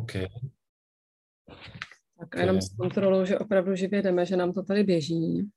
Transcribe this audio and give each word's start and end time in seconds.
OK. 0.00 0.12
Tak 2.18 2.36
a 2.36 2.40
jenom 2.40 2.60
s 2.60 2.76
kontrolou, 2.76 3.24
že 3.24 3.38
opravdu 3.38 3.74
živě 3.74 4.02
jdeme, 4.02 4.26
že 4.26 4.36
nám 4.36 4.52
to 4.52 4.62
tady 4.62 4.84
běží. 4.84 5.50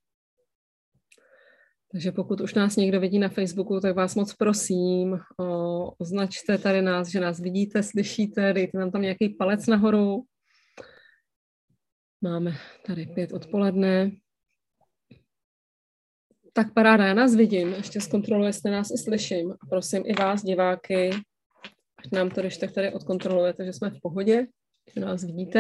Takže 1.92 2.12
pokud 2.12 2.42
už 2.42 2.54
nás 2.54 2.76
někdo 2.76 3.00
vidí 3.00 3.20
na 3.20 3.30
Facebooku, 3.30 3.80
tak 3.80 3.96
vás 3.96 4.16
moc 4.16 4.34
prosím, 4.34 5.20
o, 5.40 5.92
označte 5.92 6.58
tady 6.58 6.82
nás, 6.82 7.08
že 7.08 7.20
nás 7.20 7.40
vidíte, 7.40 7.84
slyšíte, 7.84 8.54
dejte 8.54 8.78
nám 8.78 8.92
tam 8.92 9.02
nějaký 9.02 9.30
palec 9.30 9.68
nahoru. 9.68 10.24
Máme 12.22 12.58
tady 12.86 13.06
pět 13.06 13.34
odpoledne. 13.34 14.12
Tak 16.54 16.74
paráda, 16.74 17.06
já 17.06 17.14
nás 17.14 17.36
vidím, 17.36 17.74
ještě 17.74 18.02
zkontroluji, 18.02 18.48
jestli 18.48 18.72
nás 18.72 18.92
i 18.92 18.98
slyším. 18.98 19.52
A 19.52 19.66
prosím 19.70 20.04
i 20.06 20.14
vás, 20.14 20.44
diváky, 20.44 21.12
ať 22.06 22.12
nám 22.12 22.30
to 22.30 22.42
když 22.42 22.58
tak 22.58 22.72
tady 22.72 22.94
odkontrolujete, 22.94 23.66
že 23.66 23.74
jsme 23.74 23.90
v 23.90 24.02
pohodě, 24.02 24.48
že 24.96 25.02
nás 25.02 25.24
vidíte. 25.24 25.60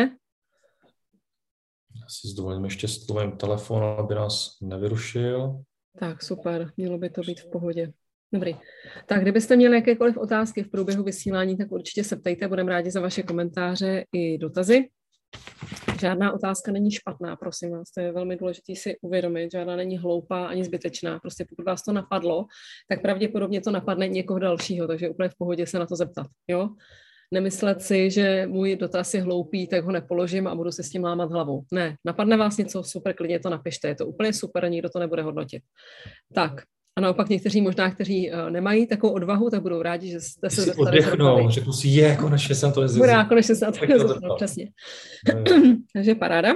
Já 2.01 2.07
si 2.07 2.35
dovolím 2.37 2.63
ještě 2.63 2.87
s 2.87 3.07
telefon, 3.37 3.83
aby 3.83 4.15
nás 4.15 4.57
nevyrušil. 4.61 5.63
Tak, 5.99 6.23
super, 6.23 6.71
mělo 6.77 6.97
by 6.97 7.09
to 7.09 7.21
být 7.21 7.39
v 7.39 7.51
pohodě. 7.51 7.93
Dobrý. 8.33 8.55
Tak 9.05 9.21
kdybyste 9.21 9.55
měli 9.55 9.75
jakékoliv 9.75 10.17
otázky 10.17 10.63
v 10.63 10.71
průběhu 10.71 11.03
vysílání, 11.03 11.57
tak 11.57 11.71
určitě 11.71 12.03
se 12.03 12.15
ptejte, 12.15 12.47
budeme 12.47 12.69
rádi 12.69 12.91
za 12.91 13.01
vaše 13.01 13.23
komentáře 13.23 14.05
i 14.13 14.37
dotazy. 14.37 14.89
Žádná 15.99 16.33
otázka 16.33 16.71
není 16.71 16.91
špatná, 16.91 17.35
prosím 17.35 17.71
vás, 17.71 17.91
to 17.91 18.01
je 18.01 18.11
velmi 18.11 18.35
důležité 18.35 18.75
si 18.75 18.97
uvědomit, 19.01 19.51
žádná 19.51 19.75
není 19.75 19.97
hloupá 19.97 20.47
ani 20.47 20.63
zbytečná. 20.63 21.19
Prostě 21.19 21.45
pokud 21.49 21.65
vás 21.65 21.83
to 21.83 21.93
napadlo, 21.93 22.45
tak 22.89 23.01
pravděpodobně 23.01 23.61
to 23.61 23.71
napadne 23.71 24.07
někoho 24.07 24.39
dalšího, 24.39 24.87
takže 24.87 25.09
úplně 25.09 25.29
v 25.29 25.37
pohodě 25.37 25.67
se 25.67 25.79
na 25.79 25.85
to 25.85 25.95
zeptat. 25.95 26.27
Jo? 26.47 26.69
nemyslet 27.33 27.81
si, 27.81 28.11
že 28.11 28.47
můj 28.47 28.75
dotaz 28.75 29.13
je 29.13 29.21
hloupý, 29.21 29.67
tak 29.67 29.85
ho 29.85 29.91
nepoložím 29.91 30.47
a 30.47 30.55
budu 30.55 30.71
se 30.71 30.83
s 30.83 30.89
tím 30.89 31.03
lámat 31.03 31.31
hlavou. 31.31 31.63
Ne, 31.71 31.95
napadne 32.05 32.37
vás 32.37 32.57
něco 32.57 32.83
super, 32.83 33.15
klidně 33.15 33.39
to 33.39 33.49
napište, 33.49 33.87
je 33.87 33.95
to 33.95 34.05
úplně 34.05 34.33
super, 34.33 34.69
nikdo 34.69 34.89
to 34.89 34.99
nebude 34.99 35.21
hodnotit. 35.21 35.63
Tak, 36.33 36.51
a 36.95 37.01
naopak 37.01 37.29
někteří 37.29 37.61
možná, 37.61 37.91
kteří 37.91 38.31
uh, 38.31 38.49
nemají 38.49 38.87
takovou 38.87 39.13
odvahu, 39.13 39.49
tak 39.49 39.61
budou 39.61 39.81
rádi, 39.81 40.11
že 40.11 40.21
jste 40.21 40.49
se 40.49 40.61
zeptali. 40.61 40.87
Oddechnou, 40.87 41.49
řeknu 41.49 41.73
si, 41.73 41.87
je, 41.87 42.15
konečně 42.15 42.55
se 42.55 42.65
na 42.65 42.71
to 42.71 42.81
nezeptal. 42.81 43.07
Bude, 43.07 43.29
konečně 43.29 43.55
se 43.55 43.65
na 43.65 43.71
to 43.71 43.85
nezeptal, 43.85 44.35
přesně. 44.35 44.69
Takže 45.93 46.15
paráda. 46.15 46.55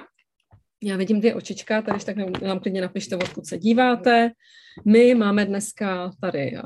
Já 0.83 0.97
vidím 0.97 1.19
dvě 1.19 1.35
očička, 1.35 1.81
tady 1.81 1.99
tak 2.05 2.15
nám 2.41 2.59
klidně 2.59 2.81
napište, 2.81 3.15
odkud 3.15 3.45
se 3.45 3.57
díváte. 3.57 4.31
My 4.85 5.15
máme 5.15 5.45
dneska 5.45 6.11
tady 6.21 6.57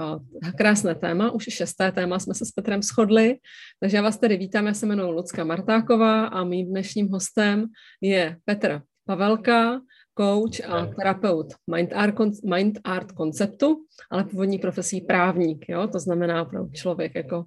krásné 0.58 0.96
téma, 0.96 1.32
už 1.32 1.44
šesté 1.44 1.92
téma 1.92 2.20
jsme 2.20 2.34
se 2.34 2.46
s 2.46 2.52
Petrem 2.52 2.82
shodli, 2.82 3.36
takže 3.80 3.98
já 3.98 4.04
vás 4.04 4.18
tady 4.18 4.38
vítám, 4.38 4.68
já 4.68 4.74
se 4.74 4.86
jmenuji 4.86 5.12
Lucka 5.12 5.44
Martáková 5.44 6.26
a 6.26 6.44
mým 6.44 6.68
dnešním 6.68 7.10
hostem 7.10 7.66
je 8.02 8.38
Petr 8.46 8.82
Pavelka, 9.06 9.82
coach 10.18 10.70
a 10.70 10.86
terapeut 10.86 11.54
mind 11.76 11.94
art, 11.94 12.16
mind 12.46 12.80
art 12.84 13.12
konceptu, 13.12 13.86
ale 14.10 14.24
původní 14.24 14.60
profesí 14.60 15.02
právník, 15.02 15.66
jo? 15.70 15.88
to 15.88 16.00
znamená 16.00 16.46
pro 16.46 16.68
člověk 16.74 17.16
jako 17.16 17.44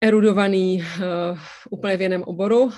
erudovaný 0.00 0.82
uh, 0.82 1.38
úplně 1.70 1.96
v 1.96 2.02
jiném 2.02 2.22
oboru 2.22 2.70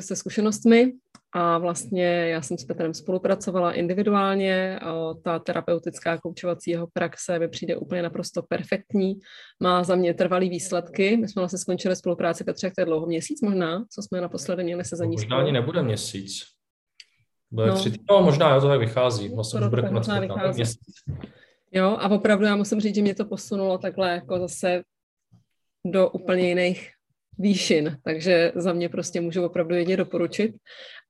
se 0.00 0.16
zkušenostmi. 0.16 0.92
A 1.34 1.58
vlastně 1.58 2.04
já 2.04 2.42
jsem 2.42 2.58
s 2.58 2.64
Petrem 2.64 2.94
spolupracovala 2.94 3.72
individuálně, 3.72 4.78
a 4.78 5.14
ta 5.24 5.38
terapeutická 5.38 6.18
koučovací 6.18 6.70
jeho 6.70 6.86
praxe 6.92 7.38
mi 7.38 7.48
přijde 7.48 7.76
úplně 7.76 8.02
naprosto 8.02 8.42
perfektní, 8.42 9.14
má 9.62 9.84
za 9.84 9.94
mě 9.94 10.14
trvalý 10.14 10.48
výsledky. 10.48 11.16
My 11.16 11.28
jsme 11.28 11.40
vlastně 11.40 11.58
skončili 11.58 11.96
spolupráci 11.96 12.44
Petře, 12.44 12.66
jak 12.66 12.74
to 12.74 12.80
je 12.80 12.84
dlouho, 12.84 13.06
měsíc 13.06 13.42
možná, 13.42 13.84
co 13.90 14.02
jsme 14.02 14.20
naposledy 14.20 14.64
měli 14.64 14.84
se 14.84 14.96
za 14.96 15.04
ní 15.04 15.16
Možná 15.16 15.36
ani 15.36 15.52
nebude 15.52 15.82
měsíc. 15.82 16.57
Bude 17.50 17.66
no. 17.66 17.74
tři 17.74 17.92
no, 18.10 18.22
možná, 18.22 18.54
jo, 18.54 18.60
to 18.60 18.68
tak 18.68 18.80
vychází. 18.80 19.28
Vlastně 19.28 19.60
už 19.60 19.68
bude 19.68 19.82
konec. 19.82 20.76
Jo, 21.72 21.96
a 22.00 22.08
opravdu 22.08 22.44
já 22.44 22.56
musím 22.56 22.80
říct, 22.80 22.94
že 22.94 23.02
mě 23.02 23.14
to 23.14 23.24
posunulo 23.24 23.78
takhle 23.78 24.10
jako 24.10 24.38
zase 24.38 24.82
do 25.86 26.10
úplně 26.10 26.48
jiných 26.48 26.90
výšin, 27.38 27.98
takže 28.02 28.52
za 28.54 28.72
mě 28.72 28.88
prostě 28.88 29.20
můžu 29.20 29.44
opravdu 29.44 29.74
jedně 29.74 29.96
doporučit. 29.96 30.54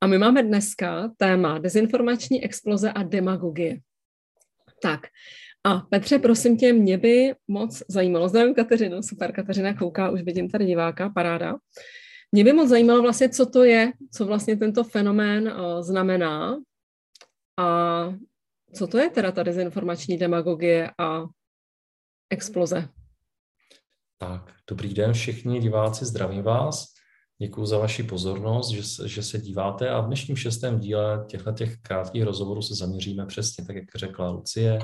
A 0.01 0.07
my 0.07 0.19
máme 0.19 0.43
dneska 0.43 1.11
téma 1.17 1.59
dezinformační 1.59 2.45
exploze 2.45 2.93
a 2.93 3.03
demagogie. 3.03 3.79
Tak, 4.83 5.01
a 5.65 5.75
Petře, 5.75 6.19
prosím 6.19 6.57
tě, 6.57 6.73
mě 6.73 6.99
by 6.99 7.35
moc 7.49 7.83
zajímalo, 7.89 8.29
zdravím 8.29 8.55
Kateřinu, 8.55 9.03
super, 9.03 9.33
Kateřina 9.33 9.75
kouká, 9.75 10.11
už 10.11 10.23
vidím 10.23 10.51
tady 10.51 10.67
diváka, 10.67 11.09
paráda. 11.09 11.55
Mě 12.33 12.45
by 12.45 12.53
moc 12.53 12.69
zajímalo 12.69 13.03
vlastně, 13.03 13.29
co 13.29 13.47
to 13.47 13.65
je, 13.65 13.93
co 14.13 14.27
vlastně 14.27 14.57
tento 14.57 14.85
fenomén 14.85 15.49
uh, 15.49 15.83
znamená 15.83 16.57
a 17.59 17.69
co 18.75 18.87
to 18.87 18.99
je 18.99 19.11
teda 19.11 19.33
ta 19.33 19.43
dezinformační 19.43 20.19
demagogie 20.19 20.91
a 20.99 21.25
exploze. 22.31 22.89
Tak, 24.19 24.55
dobrý 24.71 24.95
den 24.95 25.13
všichni 25.13 25.61
diváci, 25.61 26.05
zdravím 26.05 26.43
vás. 26.43 26.85
Děkuji 27.43 27.67
za 27.67 27.79
vaši 27.79 28.03
pozornost, 28.03 28.71
že 28.71 28.83
se, 28.83 29.09
že 29.09 29.23
se 29.23 29.39
díváte 29.39 29.91
a 29.91 30.01
v 30.01 30.07
dnešním 30.07 30.37
šestém 30.37 30.81
díle 30.81 31.25
těchto 31.29 31.53
těch 31.53 31.77
krátkých 31.77 32.23
rozhovorů 32.23 32.63
se 32.63 32.75
zaměříme 32.75 33.27
přesně, 33.27 33.65
tak 33.65 33.77
jak 33.77 33.85
řekla 33.97 34.31
Lucie, 34.31 34.79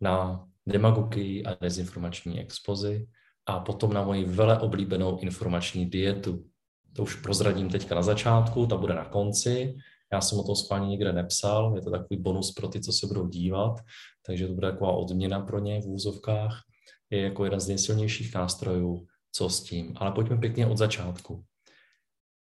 na 0.00 0.46
demagogii 0.66 1.44
a 1.44 1.56
dezinformační 1.60 2.40
expozy 2.40 3.08
a 3.46 3.60
potom 3.60 3.92
na 3.92 4.04
moji 4.04 4.24
vele 4.24 4.58
oblíbenou 4.58 5.18
informační 5.18 5.90
dietu. 5.90 6.49
To 6.92 7.02
už 7.02 7.14
prozradím 7.14 7.68
teďka 7.68 7.94
na 7.94 8.02
začátku, 8.02 8.66
ta 8.66 8.76
bude 8.76 8.94
na 8.94 9.04
konci. 9.04 9.76
Já 10.12 10.20
jsem 10.20 10.38
o 10.38 10.42
tom 10.42 10.56
spání 10.56 10.88
nikde 10.88 11.12
nepsal, 11.12 11.72
je 11.76 11.82
to 11.82 11.90
takový 11.90 12.20
bonus 12.20 12.52
pro 12.52 12.68
ty, 12.68 12.80
co 12.80 12.92
se 12.92 13.06
budou 13.06 13.28
dívat, 13.28 13.80
takže 14.26 14.46
to 14.46 14.54
bude 14.54 14.70
taková 14.70 14.92
odměna 14.92 15.40
pro 15.40 15.58
ně 15.58 15.80
v 15.80 15.86
úzovkách 15.86 16.62
je 17.10 17.22
jako 17.22 17.44
jeden 17.44 17.60
z 17.60 17.68
nejsilnějších 17.68 18.34
nástrojů, 18.34 19.06
co 19.32 19.48
s 19.48 19.62
tím. 19.62 19.92
Ale 19.96 20.12
pojďme 20.12 20.36
pěkně 20.36 20.66
od 20.66 20.78
začátku. 20.78 21.44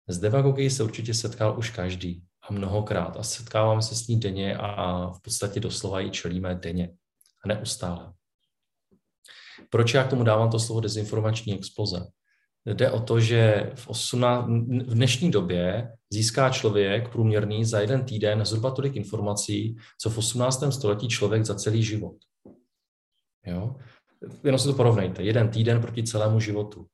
S 0.08 0.18
demagogií 0.18 0.69
se 0.69 0.84
určitě 0.84 1.13
setkal 1.13 1.59
už 1.59 1.69
každý 1.69 2.24
a 2.50 2.53
mnohokrát 2.53 3.18
a 3.18 3.24
setkáváme 3.24 3.81
se 3.81 3.96
s 3.96 4.08
ní 4.08 4.19
denně 4.19 4.58
a 4.58 5.08
v 5.08 5.22
podstatě 5.22 5.59
doslova 5.59 6.00
ji 6.00 6.12
čelíme 6.12 6.56
denně 6.56 6.94
a 7.46 7.48
neustále. 7.48 8.13
Proč 9.69 9.94
já 9.94 10.03
k 10.03 10.09
tomu 10.09 10.24
dávám 10.24 10.52
to 10.52 10.59
slovo 10.59 10.81
dezinformační 10.81 11.53
exploze? 11.53 12.08
Jde 12.66 12.91
o 12.91 12.99
to, 12.99 13.19
že 13.19 13.72
v, 13.75 13.88
18, 13.88 14.47
v 14.69 14.94
dnešní 14.94 15.31
době 15.31 15.91
získá 16.09 16.49
člověk 16.49 17.09
průměrný 17.09 17.66
za 17.66 17.79
jeden 17.79 18.03
týden 18.03 18.45
zhruba 18.45 18.72
tolik 18.72 18.95
informací, 18.95 19.77
co 20.01 20.09
v 20.09 20.17
18. 20.17 20.63
století 20.69 21.07
člověk 21.07 21.45
za 21.45 21.55
celý 21.55 21.83
život. 21.83 22.16
Jo? 23.45 23.75
jenom 24.44 24.59
si 24.59 24.67
to 24.67 24.73
porovnejte, 24.73 25.23
jeden 25.23 25.50
týden 25.50 25.81
proti 25.81 26.03
celému 26.03 26.39
životu. 26.39 26.88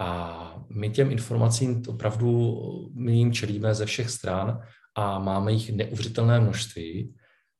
A 0.00 0.64
my 0.70 0.90
těm 0.90 1.10
informacím 1.10 1.82
opravdu 1.88 2.58
my 2.94 3.12
jim 3.12 3.32
čelíme 3.32 3.74
ze 3.74 3.86
všech 3.86 4.10
stran 4.10 4.60
a 4.94 5.18
máme 5.18 5.52
jich 5.52 5.72
neuvěřitelné 5.72 6.40
množství. 6.40 7.14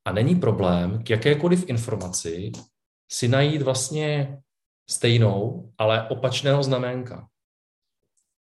A 0.04 0.12
není 0.12 0.36
problém 0.36 1.02
k 1.02 1.10
jakékoliv 1.10 1.68
informaci 1.68 2.52
si 3.10 3.28
najít 3.28 3.62
vlastně 3.62 4.38
stejnou, 4.90 5.72
ale 5.78 6.08
opačného 6.08 6.62
znamenka 6.62 7.28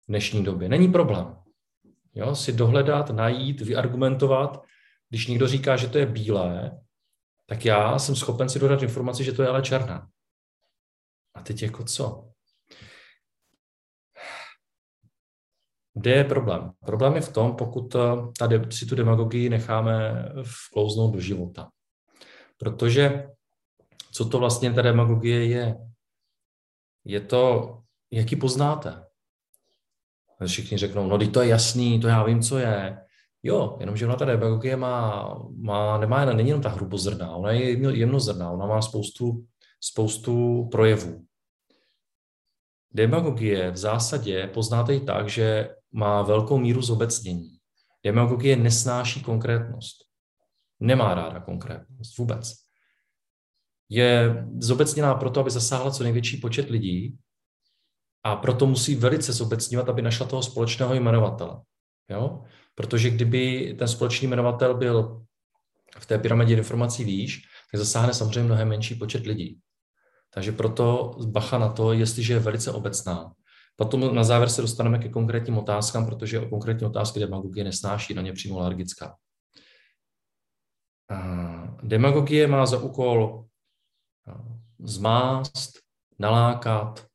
v 0.04 0.08
dnešní 0.08 0.44
době. 0.44 0.70
Není 0.70 0.92
problém. 0.92 1.38
Jo, 2.16 2.36
si 2.36 2.54
dohledat, 2.54 3.10
najít, 3.10 3.62
vyargumentovat. 3.62 4.64
Když 5.10 5.28
někdo 5.28 5.48
říká, 5.48 5.76
že 5.76 5.88
to 5.88 5.98
je 5.98 6.06
bílé, 6.06 6.82
tak 7.46 7.66
já 7.66 8.00
jsem 8.00 8.16
schopen 8.16 8.50
si 8.50 8.60
dodat 8.60 8.84
informaci, 8.84 9.24
že 9.24 9.32
to 9.32 9.42
je 9.42 9.48
ale 9.48 9.62
černé. 9.62 10.08
A 11.36 11.42
teď 11.42 11.64
jako 11.64 11.84
co? 11.84 12.30
Kde 15.94 16.12
je 16.12 16.24
problém? 16.24 16.72
Problém 16.86 17.16
je 17.16 17.22
v 17.22 17.34
tom, 17.34 17.56
pokud 17.56 17.96
eh, 17.96 18.72
si 18.72 18.86
tu 18.86 18.96
demagogii 18.96 19.50
necháme 19.50 20.26
vklouznout 20.44 21.14
do 21.14 21.20
života. 21.20 21.70
Protože 22.58 23.28
co 24.12 24.30
to 24.30 24.40
vlastně 24.40 24.74
ta 24.74 24.82
demagogie 24.82 25.46
je? 25.46 25.93
Je 27.06 27.20
to, 27.20 27.78
jaký 28.12 28.36
poznáte? 28.36 29.06
Všichni 30.46 30.78
řeknou, 30.78 31.08
no 31.08 31.28
to 31.28 31.42
je 31.42 31.48
jasný, 31.48 32.00
to 32.00 32.08
já 32.08 32.24
vím, 32.24 32.42
co 32.42 32.58
je. 32.58 33.00
Jo, 33.44 33.78
jenomže 33.80 34.06
ona 34.06 34.16
ta 34.16 34.26
demagogie 34.26 34.76
má, 34.76 35.30
má, 35.56 35.98
nemá, 35.98 36.26
není 36.26 36.50
jenom 36.50 36.64
ta 36.64 36.70
hrubozrná, 36.70 37.36
ona 37.36 37.52
je 37.52 37.98
jemnozrná, 37.98 38.52
ona 38.52 38.66
má 38.66 38.82
spoustu 38.82 39.46
spoustu 39.84 40.64
projevů. 40.72 41.26
Demagogie 42.92 43.72
v 43.72 43.78
zásadě 43.78 44.48
poznáte 44.54 44.96
i 44.96 45.00
tak, 45.00 45.30
že 45.30 45.76
má 45.92 46.22
velkou 46.22 46.58
míru 46.58 46.82
zobecnění. 46.82 47.58
Demagogie 48.04 48.56
nesnáší 48.56 49.24
konkrétnost. 49.24 49.96
Nemá 50.80 51.14
ráda 51.14 51.40
konkrétnost 51.40 52.18
vůbec. 52.18 52.63
Je 53.90 54.46
zobecněná 54.60 55.16
proto, 55.16 55.40
aby 55.40 55.50
zasáhla 55.50 55.92
co 55.92 56.04
největší 56.04 56.38
počet 56.38 56.70
lidí 56.70 57.18
a 58.24 58.36
proto 58.36 58.66
musí 58.66 58.96
velice 58.96 59.34
zobecňovat, 59.34 59.90
aby 59.90 60.02
našla 60.02 60.28
toho 60.28 60.44
společného 60.44 60.94
jmenovatele. 60.94 61.62
Jo? 62.10 62.44
Protože 62.76 63.10
kdyby 63.10 63.76
ten 63.80 63.88
společný 63.88 64.28
jmenovatel 64.28 64.78
byl 64.78 65.26
v 66.00 66.06
té 66.06 66.18
pyramidě 66.18 66.56
informací 66.56 67.04
výš, 67.04 67.42
tak 67.72 67.80
zasáhne 67.80 68.14
samozřejmě 68.14 68.44
mnohem 68.44 68.70
menší 68.70 68.96
počet 68.96 69.26
lidí. 69.26 69.60
Takže 70.34 70.52
proto 70.52 71.16
bacha 71.26 71.58
na 71.58 71.70
to, 71.70 71.94
jestliže 71.94 72.34
je 72.34 72.40
velice 72.40 72.72
obecná. 72.72 73.32
Potom 73.76 74.16
na 74.16 74.24
závěr 74.24 74.50
se 74.50 74.62
dostaneme 74.62 75.00
ke 75.00 75.10
konkrétním 75.10 75.58
otázkám, 75.58 76.06
protože 76.06 76.40
o 76.40 76.50
konkrétní 76.50 76.88
otázky 76.88 77.20
demagogie 77.20 77.64
nesnáší, 77.64 78.14
na 78.14 78.22
ně 78.22 78.34
přímo 78.34 78.60
alergická. 78.60 79.16
Demagogie 81.84 82.48
má 82.48 82.66
za 82.66 82.78
úkol 82.78 83.46
zmást, 84.80 85.80
nalákat, 86.20 87.08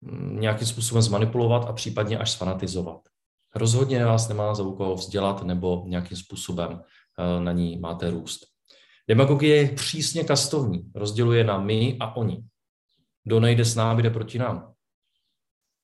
mm, 0.00 0.40
nějakým 0.40 0.66
způsobem 0.66 1.02
zmanipulovat 1.02 1.64
a 1.64 1.72
případně 1.72 2.18
až 2.18 2.30
sfanatizovat. 2.30 3.00
Rozhodně 3.54 4.04
vás 4.04 4.28
nemá 4.28 4.54
za 4.54 4.62
úkol 4.62 4.94
vzdělat 4.94 5.42
nebo 5.42 5.84
nějakým 5.86 6.16
způsobem 6.16 6.82
e, 7.18 7.40
na 7.40 7.52
ní 7.52 7.78
máte 7.78 8.10
růst. 8.10 8.40
Demagogie 9.08 9.56
je 9.56 9.74
přísně 9.74 10.24
kastovní, 10.24 10.92
rozděluje 10.94 11.44
na 11.44 11.58
my 11.58 11.96
a 12.00 12.16
oni. 12.16 12.44
Kdo 13.24 13.40
nejde 13.40 13.64
s 13.64 13.74
námi, 13.74 14.02
jde 14.02 14.10
proti 14.10 14.38
nám. 14.38 14.74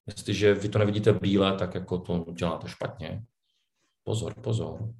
Jestliže 0.06 0.54
vy 0.54 0.68
to 0.68 0.78
nevidíte 0.78 1.12
bíle, 1.12 1.56
tak 1.56 1.74
jako 1.74 1.98
to 1.98 2.24
děláte 2.32 2.68
špatně. 2.68 3.24
Pozor, 4.04 4.34
pozor. 4.34 4.94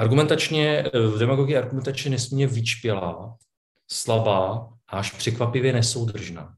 Argumentačně, 0.00 0.84
v 0.94 1.18
demagogii 1.18 1.56
argumentačně 1.56 2.10
nesmírně 2.10 2.46
vyčpělá, 2.46 3.36
slabá 3.90 4.68
a 4.88 4.98
až 4.98 5.12
překvapivě 5.12 5.72
nesoudržná. 5.72 6.54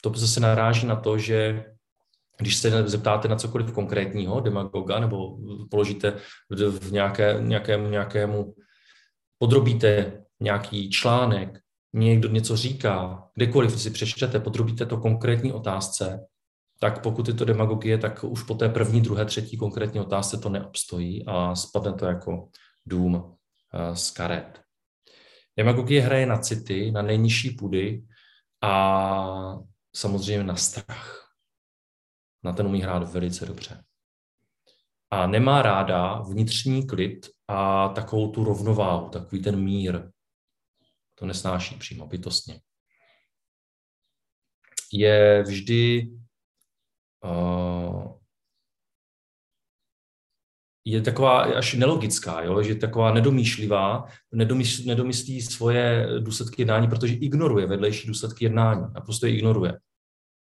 To 0.00 0.12
zase 0.14 0.40
naráží 0.40 0.86
na 0.86 0.96
to, 0.96 1.18
že 1.18 1.64
když 2.38 2.56
se 2.56 2.88
zeptáte 2.88 3.28
na 3.28 3.36
cokoliv 3.36 3.72
konkrétního 3.72 4.40
demagoga 4.40 4.98
nebo 4.98 5.38
položíte 5.70 6.12
v 6.78 6.92
nějaké, 6.92 7.36
nějakém, 7.40 7.90
nějakému, 7.90 8.54
podrobíte 9.38 10.12
nějaký 10.40 10.90
článek, 10.90 11.60
někdo 11.92 12.28
něco 12.28 12.56
říká, 12.56 13.28
kdekoliv 13.34 13.80
si 13.80 13.90
přečtete, 13.90 14.40
podrobíte 14.40 14.86
to 14.86 14.96
konkrétní 14.96 15.52
otázce, 15.52 16.26
tak 16.80 17.02
pokud 17.02 17.28
je 17.28 17.34
to 17.34 17.44
demagogie, 17.44 17.98
tak 17.98 18.24
už 18.24 18.42
po 18.42 18.54
té 18.54 18.68
první, 18.68 19.00
druhé, 19.00 19.24
třetí 19.24 19.56
konkrétní 19.56 20.00
otázce 20.00 20.38
to 20.38 20.48
neobstojí 20.48 21.26
a 21.26 21.54
spadne 21.54 21.92
to 21.92 22.06
jako 22.06 22.48
dům 22.86 23.36
eh, 23.74 23.96
z 23.96 24.10
karet. 24.10 24.62
Demagogie 25.56 26.02
hraje 26.02 26.26
na 26.26 26.38
city, 26.38 26.90
na 26.90 27.02
nejnižší 27.02 27.50
půdy 27.50 28.06
a 28.62 29.58
samozřejmě 29.94 30.44
na 30.44 30.56
strach. 30.56 31.32
Na 32.42 32.52
ten 32.52 32.66
umí 32.66 32.82
hrát 32.82 33.12
velice 33.12 33.46
dobře. 33.46 33.84
A 35.10 35.26
nemá 35.26 35.62
ráda 35.62 36.20
vnitřní 36.20 36.86
klid 36.86 37.30
a 37.48 37.88
takovou 37.88 38.32
tu 38.32 38.44
rovnováhu, 38.44 39.08
takový 39.08 39.42
ten 39.42 39.64
mír. 39.64 40.10
To 41.14 41.26
nesnáší 41.26 41.74
přímo 41.74 42.06
bytostně. 42.06 42.60
Je 44.92 45.42
vždy 45.42 46.10
je 50.86 51.02
taková 51.02 51.42
až 51.42 51.74
nelogická, 51.74 52.42
jo? 52.42 52.62
že 52.62 52.70
je 52.70 52.74
taková 52.74 53.14
nedomýšlivá, 53.14 54.04
nedomyslí, 54.34 54.86
nedomyslí 54.86 55.42
svoje 55.42 56.08
důsledky 56.18 56.62
jednání, 56.62 56.88
protože 56.88 57.14
ignoruje 57.14 57.66
vedlejší 57.66 58.08
důsledky 58.08 58.44
jednání, 58.44 58.84
naprosto 58.94 59.26
je 59.26 59.32
ignoruje. 59.32 59.78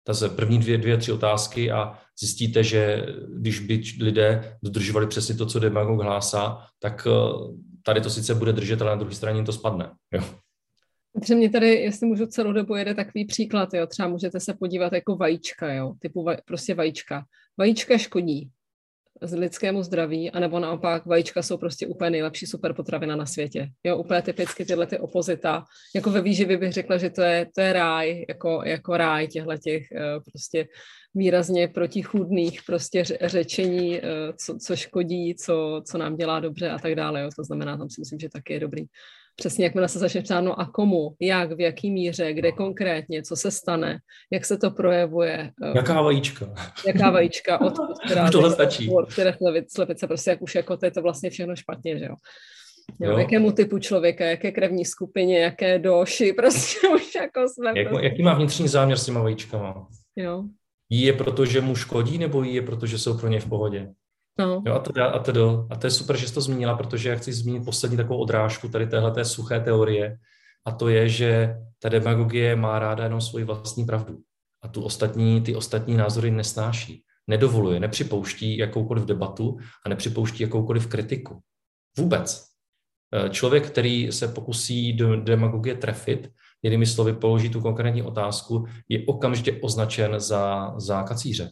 Ta 0.07 0.15
se 0.15 0.29
první 0.29 0.59
dvě, 0.59 0.79
dvě, 0.79 0.97
tři 0.97 1.13
otázky 1.13 1.71
a 1.71 1.99
zjistíte, 2.21 2.65
že 2.65 3.07
když 3.29 3.61
by 3.61 3.83
lidé 4.01 4.59
dodržovali 4.63 5.07
přesně 5.07 5.35
to, 5.35 5.47
co 5.47 5.59
demagog 5.59 6.01
hlásá, 6.01 6.67
tak 6.79 7.07
eh, 7.07 7.11
tady 7.83 8.01
to 8.01 8.11
sice 8.11 8.35
bude 8.35 8.53
držet, 8.53 8.83
ale 8.83 8.91
na 8.91 8.97
druhé 8.97 9.15
straně 9.15 9.45
to 9.45 9.53
spadne. 9.53 9.91
Jo? 10.13 10.25
Protože 11.13 11.35
mě 11.35 11.51
tady, 11.51 11.69
jestli 11.69 12.07
můžu 12.07 12.27
celou 12.27 12.53
dobu 12.53 12.77
jede 12.77 12.95
takový 12.95 13.25
příklad, 13.25 13.75
jo, 13.75 13.87
třeba 13.87 14.09
můžete 14.09 14.41
se 14.41 14.55
podívat 14.55 14.93
jako 14.93 15.17
vajíčka, 15.17 15.73
jo, 15.73 15.93
typu 15.99 16.23
vaj, 16.23 16.37
prostě 16.45 16.75
vajíčka. 16.75 17.25
Vajíčka 17.59 17.99
škodí, 17.99 18.51
z 19.23 19.33
lidskému 19.33 19.83
zdraví, 19.83 20.31
anebo 20.31 20.61
naopak 20.61 21.07
vajíčka 21.07 21.43
jsou 21.43 21.57
prostě 21.57 21.87
úplně 21.87 22.11
nejlepší 22.11 22.47
super 22.47 22.75
potravina 22.75 23.17
na 23.17 23.27
světě. 23.27 23.69
Jo, 23.85 23.97
úplně 23.97 24.23
typicky 24.23 24.65
tyhle 24.65 24.87
ty 24.87 24.99
opozita. 24.99 25.65
Jako 25.95 26.11
ve 26.11 26.21
výživě 26.21 26.59
bych 26.59 26.73
řekla, 26.73 26.99
že 26.99 27.11
to 27.11 27.23
je, 27.23 27.47
to 27.55 27.61
je 27.61 27.73
ráj, 27.73 28.25
jako, 28.29 28.63
jako 28.65 28.97
ráj 28.97 29.29
těchto 29.29 29.57
těch 29.57 29.83
uh, 29.93 30.23
prostě 30.33 30.69
výrazně 31.15 31.69
protichůdných 31.69 32.61
prostě 32.67 33.05
řečení, 33.05 34.01
uh, 34.01 34.07
co, 34.37 34.57
co 34.67 34.77
škodí, 34.77 35.35
co, 35.35 35.83
co 35.87 35.99
nám 35.99 36.17
dělá 36.17 36.41
dobře 36.41 36.71
a 36.71 36.79
tak 36.79 36.95
dále. 36.95 37.23
Jo. 37.23 37.29
To 37.37 37.45
znamená, 37.45 37.77
tam 37.77 37.91
si 37.91 38.01
myslím, 38.01 38.19
že 38.19 38.29
taky 38.29 38.53
je 38.53 38.61
dobrý 38.61 38.85
přesně 39.43 39.65
jakmile 39.65 39.89
se 39.89 39.99
začne 39.99 40.23
ptát, 40.23 40.41
no 40.41 40.61
a 40.61 40.67
komu, 40.67 41.17
jak, 41.21 41.53
v 41.53 41.61
jaký 41.61 41.91
míře, 41.91 42.33
kde 42.33 42.53
konkrétně, 42.53 43.23
co 43.23 43.37
se 43.37 43.51
stane, 43.51 43.99
jak 44.31 44.45
se 44.45 44.59
to 44.59 44.71
projevuje. 44.71 45.51
Eh, 45.63 45.73
jaká 45.77 46.03
vajíčka. 46.03 46.55
Jaká 46.87 47.11
vajíčka, 47.11 47.61
od, 47.61 47.75
která 48.07 48.31
tohle 48.31 48.51
stačí. 48.51 48.91
Od 48.91 49.13
které 49.13 49.35
slepice, 49.69 50.07
prostě 50.07 50.31
jak 50.31 50.43
už 50.43 50.55
jako 50.55 50.77
to 50.77 50.87
je 50.87 50.91
to 50.91 51.03
vlastně 51.03 51.31
všechno 51.31 51.57
špatně, 51.57 51.99
že 51.99 52.05
jo. 52.05 52.15
Jo, 53.01 53.11
jo. 53.11 53.19
Jakému 53.19 53.53
typu 53.53 53.79
člověka, 53.79 54.25
jaké 54.25 54.53
krevní 54.53 54.85
skupině, 54.85 55.39
jaké 55.39 55.79
doši, 55.79 56.33
prostě 56.37 56.89
už 56.89 57.15
jako 57.15 57.41
jsme. 57.49 57.73
Jak, 57.77 57.89
prostě... 57.89 58.07
Jaký 58.07 58.23
má 58.23 58.35
vnitřní 58.35 58.69
záměr 58.69 58.99
s 58.99 59.05
těma 59.05 59.23
vajíčkama? 59.23 59.87
Jo. 60.17 60.45
Jí 60.91 61.03
je 61.03 61.13
proto, 61.13 61.47
že 61.47 61.61
mu 61.61 61.77
škodí, 61.77 62.19
nebo 62.19 62.43
jí 62.43 62.55
je 62.55 62.63
proto, 62.63 62.87
že 62.87 62.99
jsou 62.99 63.19
pro 63.19 63.29
ně 63.29 63.41
v 63.41 63.49
pohodě? 63.49 63.91
No. 64.39 64.63
Jo, 64.67 64.75
a, 64.75 64.79
teda, 64.79 65.07
a, 65.07 65.19
teda, 65.19 65.41
a 65.71 65.77
to 65.77 65.87
je 65.87 65.91
super, 65.91 66.17
že 66.17 66.29
jsi 66.29 66.35
to 66.35 66.41
zmínila, 66.41 66.77
protože 66.77 67.09
já 67.09 67.17
chci 67.17 67.33
zmínit 67.33 67.65
poslední 67.65 67.97
takovou 67.97 68.21
odrážku 68.21 68.69
tady 68.69 68.87
téhle 68.87 69.25
suché 69.25 69.61
teorie, 69.61 70.19
a 70.65 70.73
to 70.73 70.89
je, 70.89 71.09
že 71.09 71.57
ta 71.79 71.89
demagogie 71.89 72.57
má 72.57 72.79
ráda 72.79 73.05
jenom 73.05 73.21
svoji 73.21 73.45
vlastní 73.45 73.85
pravdu. 73.85 74.19
A 74.63 74.69
tu 74.69 74.83
ostatní, 74.83 75.41
ty 75.41 75.57
ostatní 75.57 75.97
názory 75.97 76.31
nesnáší. 76.31 77.05
Nedovoluje, 77.27 77.81
nepřipouští 77.81 78.59
jakoukoliv 78.59 79.05
debatu 79.05 79.59
a 79.87 79.89
nepřipouští 79.89 80.43
jakoukoliv 80.43 80.87
kritiku. 80.87 81.41
Vůbec. 81.99 82.47
E, 83.15 83.31
člověk, 83.31 83.67
který 83.67 84.13
se 84.13 84.29
pokusí 84.29 84.93
do 84.93 85.17
demagogie 85.17 85.75
trefit, 85.75 86.31
jinými 86.63 86.87
slovy 86.87 87.13
položí 87.13 87.51
tu 87.51 87.61
konkrétní 87.61 88.03
otázku, 88.03 88.67
je 88.89 89.07
okamžitě 89.07 89.61
označen 89.63 90.21
za, 90.21 90.75
za 90.77 91.03
kacíře. 91.03 91.51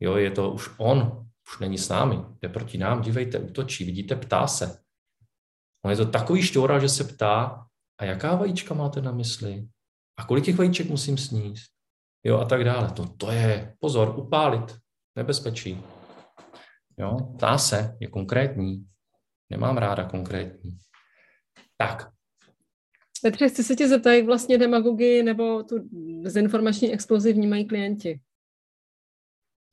Jo, 0.00 0.16
je 0.16 0.30
to 0.30 0.50
už 0.50 0.70
on, 0.78 1.23
už 1.48 1.58
není 1.60 1.78
s 1.78 1.88
námi, 1.88 2.16
jde 2.42 2.48
proti 2.48 2.78
nám, 2.78 3.00
dívejte, 3.00 3.38
útočí, 3.38 3.84
vidíte, 3.84 4.16
ptá 4.16 4.46
se. 4.46 4.78
On 5.84 5.90
je 5.90 5.96
to 5.96 6.06
takový 6.06 6.42
šťoural, 6.42 6.80
že 6.80 6.88
se 6.88 7.04
ptá, 7.04 7.66
a 8.00 8.04
jaká 8.04 8.34
vajíčka 8.34 8.74
máte 8.74 9.02
na 9.02 9.12
mysli? 9.12 9.68
A 10.18 10.24
kolik 10.24 10.44
těch 10.44 10.56
vajíček 10.56 10.90
musím 10.90 11.18
sníst? 11.18 11.70
Jo, 12.24 12.38
a 12.38 12.44
tak 12.44 12.64
dále. 12.64 12.90
To, 12.90 13.08
to 13.08 13.30
je, 13.30 13.76
pozor, 13.78 14.18
upálit, 14.18 14.76
nebezpečí. 15.16 15.82
Jo, 16.98 17.16
ptá 17.36 17.58
se, 17.58 17.96
je 18.00 18.08
konkrétní. 18.08 18.86
Nemám 19.50 19.76
ráda 19.76 20.04
konkrétní. 20.04 20.78
Tak. 21.76 22.10
Petře, 23.22 23.48
chci 23.48 23.64
se 23.64 23.76
tě 23.76 23.88
zeptat, 23.88 24.12
jak 24.12 24.24
vlastně 24.24 24.58
demagogii 24.58 25.22
nebo 25.22 25.62
tu 25.62 25.88
dezinformační 26.22 26.92
explozi 26.92 27.32
vnímají 27.32 27.64
klienti? 27.64 28.20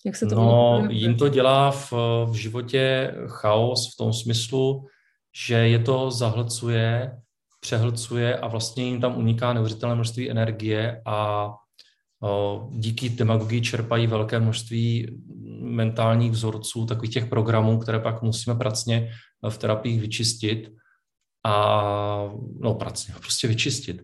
Jak 0.05 0.15
se 0.15 0.25
to 0.25 0.35
No, 0.35 0.87
jim 0.89 1.15
to 1.15 1.29
dělá 1.29 1.71
v, 1.71 1.93
v 2.25 2.33
životě 2.33 3.13
chaos 3.27 3.93
v 3.93 3.97
tom 3.97 4.13
smyslu, 4.13 4.87
že 5.47 5.53
je 5.53 5.79
to 5.79 6.11
zahlcuje, 6.11 7.17
přehlcuje 7.59 8.37
a 8.37 8.47
vlastně 8.47 8.83
jim 8.83 9.01
tam 9.01 9.17
uniká 9.17 9.53
neuvěřitelné 9.53 9.95
množství 9.95 10.31
energie 10.31 11.01
a 11.05 11.49
o, 12.23 12.67
díky 12.71 13.09
demagogii 13.09 13.61
čerpají 13.61 14.07
velké 14.07 14.39
množství 14.39 15.19
mentálních 15.61 16.31
vzorců, 16.31 16.85
takových 16.85 17.13
těch 17.13 17.25
programů, 17.25 17.79
které 17.79 17.99
pak 17.99 18.21
musíme 18.21 18.55
pracně 18.55 19.11
v 19.49 19.57
terapiích 19.57 20.01
vyčistit 20.01 20.69
a 21.45 21.83
no 22.59 22.73
pracně, 22.73 23.13
prostě 23.19 23.47
vyčistit. 23.47 24.03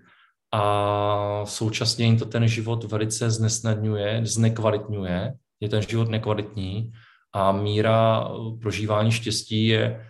A 0.53 1.45
současně 1.45 2.05
jim 2.05 2.19
to 2.19 2.25
ten 2.25 2.47
život 2.47 2.83
velice 2.83 3.31
znesnadňuje, 3.31 4.21
znekvalitňuje 4.25 5.33
je 5.59 5.69
ten 5.69 5.81
život 5.81 6.09
nekvalitní 6.09 6.91
a 7.33 7.51
míra 7.51 8.27
eh, 8.27 8.57
prožívání 8.61 9.11
štěstí 9.11 9.67
je 9.67 9.83
eh, 9.83 10.05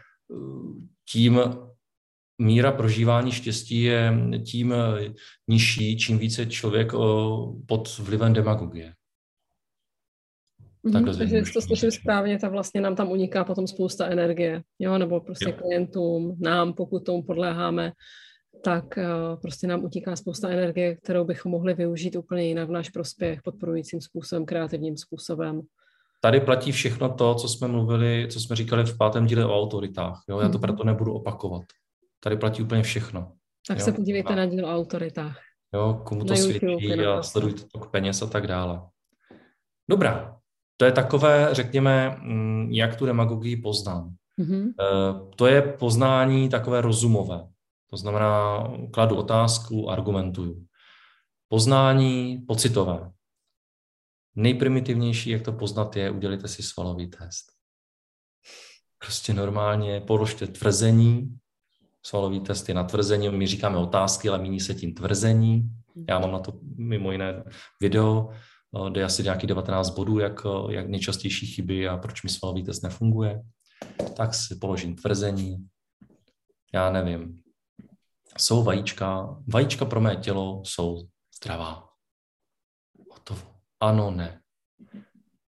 tím, 1.10 1.40
míra 2.42 2.72
prožívání 2.72 3.32
štěstí 3.32 3.82
je 3.82 4.14
tím 4.46 4.74
eh, 4.74 5.14
nižší, 5.48 5.98
čím 5.98 6.18
více 6.18 6.46
člověk 6.46 6.92
pod 7.68 7.98
vlivem 7.98 8.34
demagogie. 8.34 8.94
Mm-hmm, 10.86 11.18
takže 11.18 11.42
to 11.54 11.62
slyším 11.62 11.92
správně, 11.92 12.40
tak 12.40 12.52
vlastně 12.52 12.82
nám 12.82 12.96
tam 12.96 13.12
uniká 13.12 13.44
potom 13.44 13.68
spousta 13.68 14.08
energie, 14.08 14.64
jo, 14.80 14.98
nebo 14.98 15.20
prostě 15.20 15.50
jo. 15.50 15.58
klientům, 15.58 16.38
nám, 16.40 16.74
pokud 16.74 17.06
tomu 17.06 17.24
podléháme, 17.24 17.92
tak 18.64 18.86
uh, 18.98 19.40
prostě 19.42 19.68
nám 19.68 19.84
utíká 19.84 20.16
spousta 20.16 20.50
energie, 20.50 20.96
kterou 20.96 21.26
bychom 21.26 21.52
mohli 21.52 21.74
využít 21.74 22.16
úplně 22.16 22.44
jinak 22.44 22.68
v 22.68 22.72
náš 22.72 22.90
prospěch, 22.90 23.42
podporujícím 23.42 24.02
způsobem, 24.02 24.46
kreativním 24.46 24.98
způsobem. 24.98 25.62
Tady 26.22 26.40
platí 26.40 26.72
všechno 26.72 27.10
to, 27.10 27.36
co 27.36 27.48
jsme 27.48 27.68
mluvili, 27.68 28.28
co 28.32 28.40
jsme 28.40 28.56
říkali 28.56 28.84
v 28.86 28.98
pátém 28.98 29.26
díle 29.26 29.46
o 29.46 29.62
autoritách. 29.62 30.24
Jo? 30.30 30.40
Já 30.40 30.50
to 30.50 30.58
mhm. 30.58 30.62
proto 30.62 30.84
nebudu 30.84 31.14
opakovat. 31.14 31.64
Tady 32.20 32.38
platí 32.38 32.62
úplně 32.62 32.84
všechno. 32.84 33.32
Tak 33.68 33.80
jo? 33.80 33.86
se 33.86 33.92
podívejte 33.92 34.34
a, 34.34 34.36
na 34.36 34.46
díl 34.46 34.66
o 34.66 34.76
autoritách. 34.76 35.40
Jo, 35.74 36.02
komu 36.04 36.26
to 36.26 36.36
svědčí 36.36 36.94
a 37.06 37.24
sledujte 37.24 37.64
tok 37.74 37.92
peněz 37.92 38.22
a 38.22 38.28
tak 38.28 38.48
dále. 38.48 38.82
Dobrá, 39.90 40.38
to 40.78 40.86
je 40.86 40.92
takové, 40.92 41.50
řekněme, 41.52 42.18
mm, 42.22 42.72
jak 42.72 42.96
tu 42.96 43.06
demagogii 43.06 43.58
poznám. 43.58 44.16
Mm-hmm. 44.40 44.74
To 45.36 45.48
je 45.48 45.62
poznání 45.62 46.50
takové 46.50 46.82
rozumové. 46.82 47.48
To 47.90 47.98
znamená, 47.98 48.64
kladu 48.94 49.16
otázku, 49.16 49.90
argumentuju. 49.90 50.66
Poznání 51.48 52.38
pocitové. 52.48 53.12
Nejprimitivnější, 54.36 55.30
jak 55.30 55.42
to 55.42 55.52
poznat, 55.52 55.96
je 55.96 56.12
udělejte 56.12 56.48
si 56.48 56.64
svalový 56.64 57.08
test. 57.08 57.46
Prostě 59.00 59.34
normálně 59.34 60.02
položte 60.02 60.48
tvrzení, 60.48 61.38
svalový 62.06 62.40
test 62.40 62.70
je 62.70 62.76
na 62.76 62.84
tvrzení, 62.84 63.30
my 63.30 63.48
říkáme 63.48 63.78
otázky, 63.78 64.30
ale 64.30 64.38
míní 64.38 64.60
se 64.60 64.76
tím 64.76 64.94
tvrzení. 64.94 65.70
Já 66.10 66.20
mám 66.20 66.32
na 66.32 66.40
to 66.40 66.60
mimo 66.76 67.12
jiné 67.12 67.44
video, 67.82 68.30
kde 68.92 69.04
asi 69.04 69.24
nějaký 69.24 69.48
19 69.48 69.90
bodů, 69.90 70.20
jak, 70.20 70.42
jak 70.70 70.88
nejčastější 70.88 71.48
chyby 71.48 71.88
a 71.88 71.98
proč 71.98 72.24
mi 72.24 72.30
svalový 72.30 72.64
test 72.64 72.82
nefunguje. 72.82 73.42
Tak 74.18 74.34
si 74.34 74.56
položím 74.56 74.96
tvrzení. 74.96 75.68
Já 76.74 76.92
nevím. 76.92 77.47
Jsou 78.38 78.64
vajíčka. 78.64 79.38
Vajíčka 79.48 79.86
pro 79.86 80.02
mé 80.02 80.16
tělo 80.16 80.62
jsou 80.66 81.08
zdravá. 81.36 81.90
Hotovo. 83.12 83.56
Ano, 83.80 84.12
ne. 84.12 84.42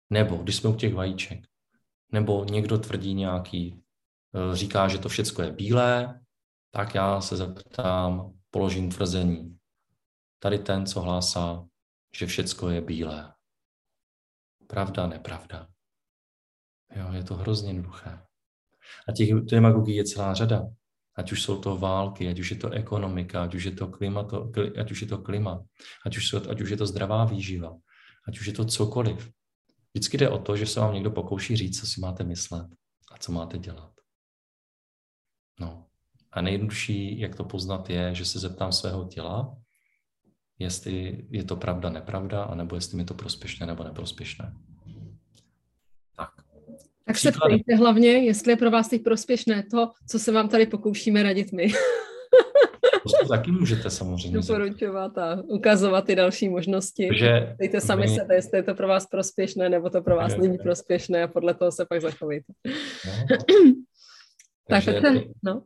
Nebo 0.10 0.38
když 0.38 0.55
jsme 0.55 0.69
u 0.69 0.75
těch 0.75 0.93
vajíček, 0.93 1.39
nebo 2.12 2.46
někdo 2.46 2.77
tvrdí 2.77 3.13
nějaký, 3.13 3.84
eh, 4.36 4.55
říká, 4.55 4.88
že 4.88 4.98
to 4.98 5.10
všechno 5.10 5.43
je 5.43 5.51
bílé, 5.51 6.22
tak 6.72 6.96
já 6.96 7.22
se 7.22 7.38
zeptám, 7.38 8.34
položím 8.51 8.91
tvrzení. 8.91 9.58
Tady 10.39 10.60
ten, 10.60 10.86
co 10.86 11.01
hlásá, 11.01 11.65
že 12.15 12.25
všecko 12.25 12.69
je 12.69 12.81
bílé. 12.81 13.34
Pravda, 14.67 15.08
nepravda. 15.08 15.67
Jo, 16.96 17.13
je 17.13 17.24
to 17.24 17.36
hrozně 17.36 17.69
jednoduché. 17.69 18.25
A 19.08 19.12
těch 19.12 19.34
demagogí 19.34 19.96
je 19.96 20.03
celá 20.03 20.34
řada. 20.34 20.62
Ať 21.19 21.31
už 21.31 21.43
jsou 21.43 21.59
to 21.59 21.77
války, 21.77 22.29
ať 22.29 22.39
už 22.39 22.51
je 22.51 22.57
to 22.57 22.69
ekonomika, 22.69 23.43
ať 23.43 23.55
už 23.55 23.63
je 23.63 23.71
to, 23.71 23.88
klimato, 23.88 24.51
ať 24.79 24.91
už 24.91 25.01
je 25.01 25.07
to 25.07 25.17
klima, 25.17 25.63
ať 26.05 26.17
už, 26.17 26.27
jsou, 26.27 26.49
ať 26.49 26.61
už 26.61 26.69
je 26.69 26.77
to 26.77 26.85
zdravá 26.88 27.25
výživa, 27.25 27.75
ať 28.27 28.39
už 28.39 28.45
je 28.47 28.53
to 28.53 28.65
cokoliv. 28.65 29.31
Vždycky 29.93 30.17
jde 30.17 30.29
o 30.29 30.39
to, 30.39 30.57
že 30.57 30.65
se 30.65 30.79
vám 30.79 30.93
někdo 30.93 31.11
pokouší 31.11 31.57
říct, 31.57 31.79
co 31.79 31.88
si 31.88 32.01
máte 32.01 32.23
myslet 32.23 32.67
a 33.11 33.17
co 33.17 33.31
máte 33.31 33.57
dělat. 33.57 33.91
No. 35.59 35.85
A 36.31 36.41
nejjednodušší, 36.41 37.19
jak 37.19 37.35
to 37.35 37.43
poznat, 37.43 37.89
je, 37.89 38.15
že 38.15 38.25
se 38.25 38.39
zeptám 38.39 38.71
svého 38.71 39.07
těla, 39.07 39.57
jestli 40.59 41.27
je 41.29 41.43
to 41.43 41.55
pravda, 41.55 41.89
nepravda, 41.89 42.43
anebo 42.43 42.75
jestli 42.75 42.97
mi 42.97 43.05
to 43.05 43.13
prospěšné 43.13 43.65
nebo 43.65 43.83
neprospěšné. 43.83 44.53
Tak. 47.09 47.17
Se 47.17 47.31
ptejte 47.31 47.75
hlavně, 47.75 48.11
jestli 48.11 48.51
je 48.51 48.57
pro 48.57 48.71
vás 48.71 48.89
teď 48.89 49.03
prospěšné 49.03 49.63
to, 49.71 49.91
co 50.09 50.19
se 50.19 50.31
vám 50.31 50.49
tady 50.49 50.65
pokoušíme 50.65 51.23
radit 51.23 51.51
my. 51.51 51.67
To 53.21 53.27
taky 53.27 53.51
můžete 53.51 53.89
samozřejmě. 53.89 54.39
Doporučovat 54.39 55.17
a 55.17 55.43
ukazovat 55.47 56.05
ty 56.05 56.15
další 56.15 56.49
možnosti. 56.49 57.09
Že 57.13 57.55
Dejte 57.59 57.81
sami 57.81 58.01
my... 58.01 58.15
sebe, 58.15 58.35
jestli 58.35 58.57
je 58.57 58.63
to 58.63 58.75
pro 58.75 58.87
vás 58.87 59.07
prospěšné, 59.07 59.69
nebo 59.69 59.89
to 59.89 60.01
pro 60.01 60.15
vás 60.15 60.31
že... 60.31 60.37
není 60.37 60.57
prospěšné 60.57 61.23
a 61.23 61.27
podle 61.27 61.53
toho 61.53 61.71
se 61.71 61.85
pak 61.85 62.01
zachovejte. 62.01 62.53
No. 62.65 63.37
tak, 64.69 64.85
Takže... 64.85 65.21
no. 65.43 65.63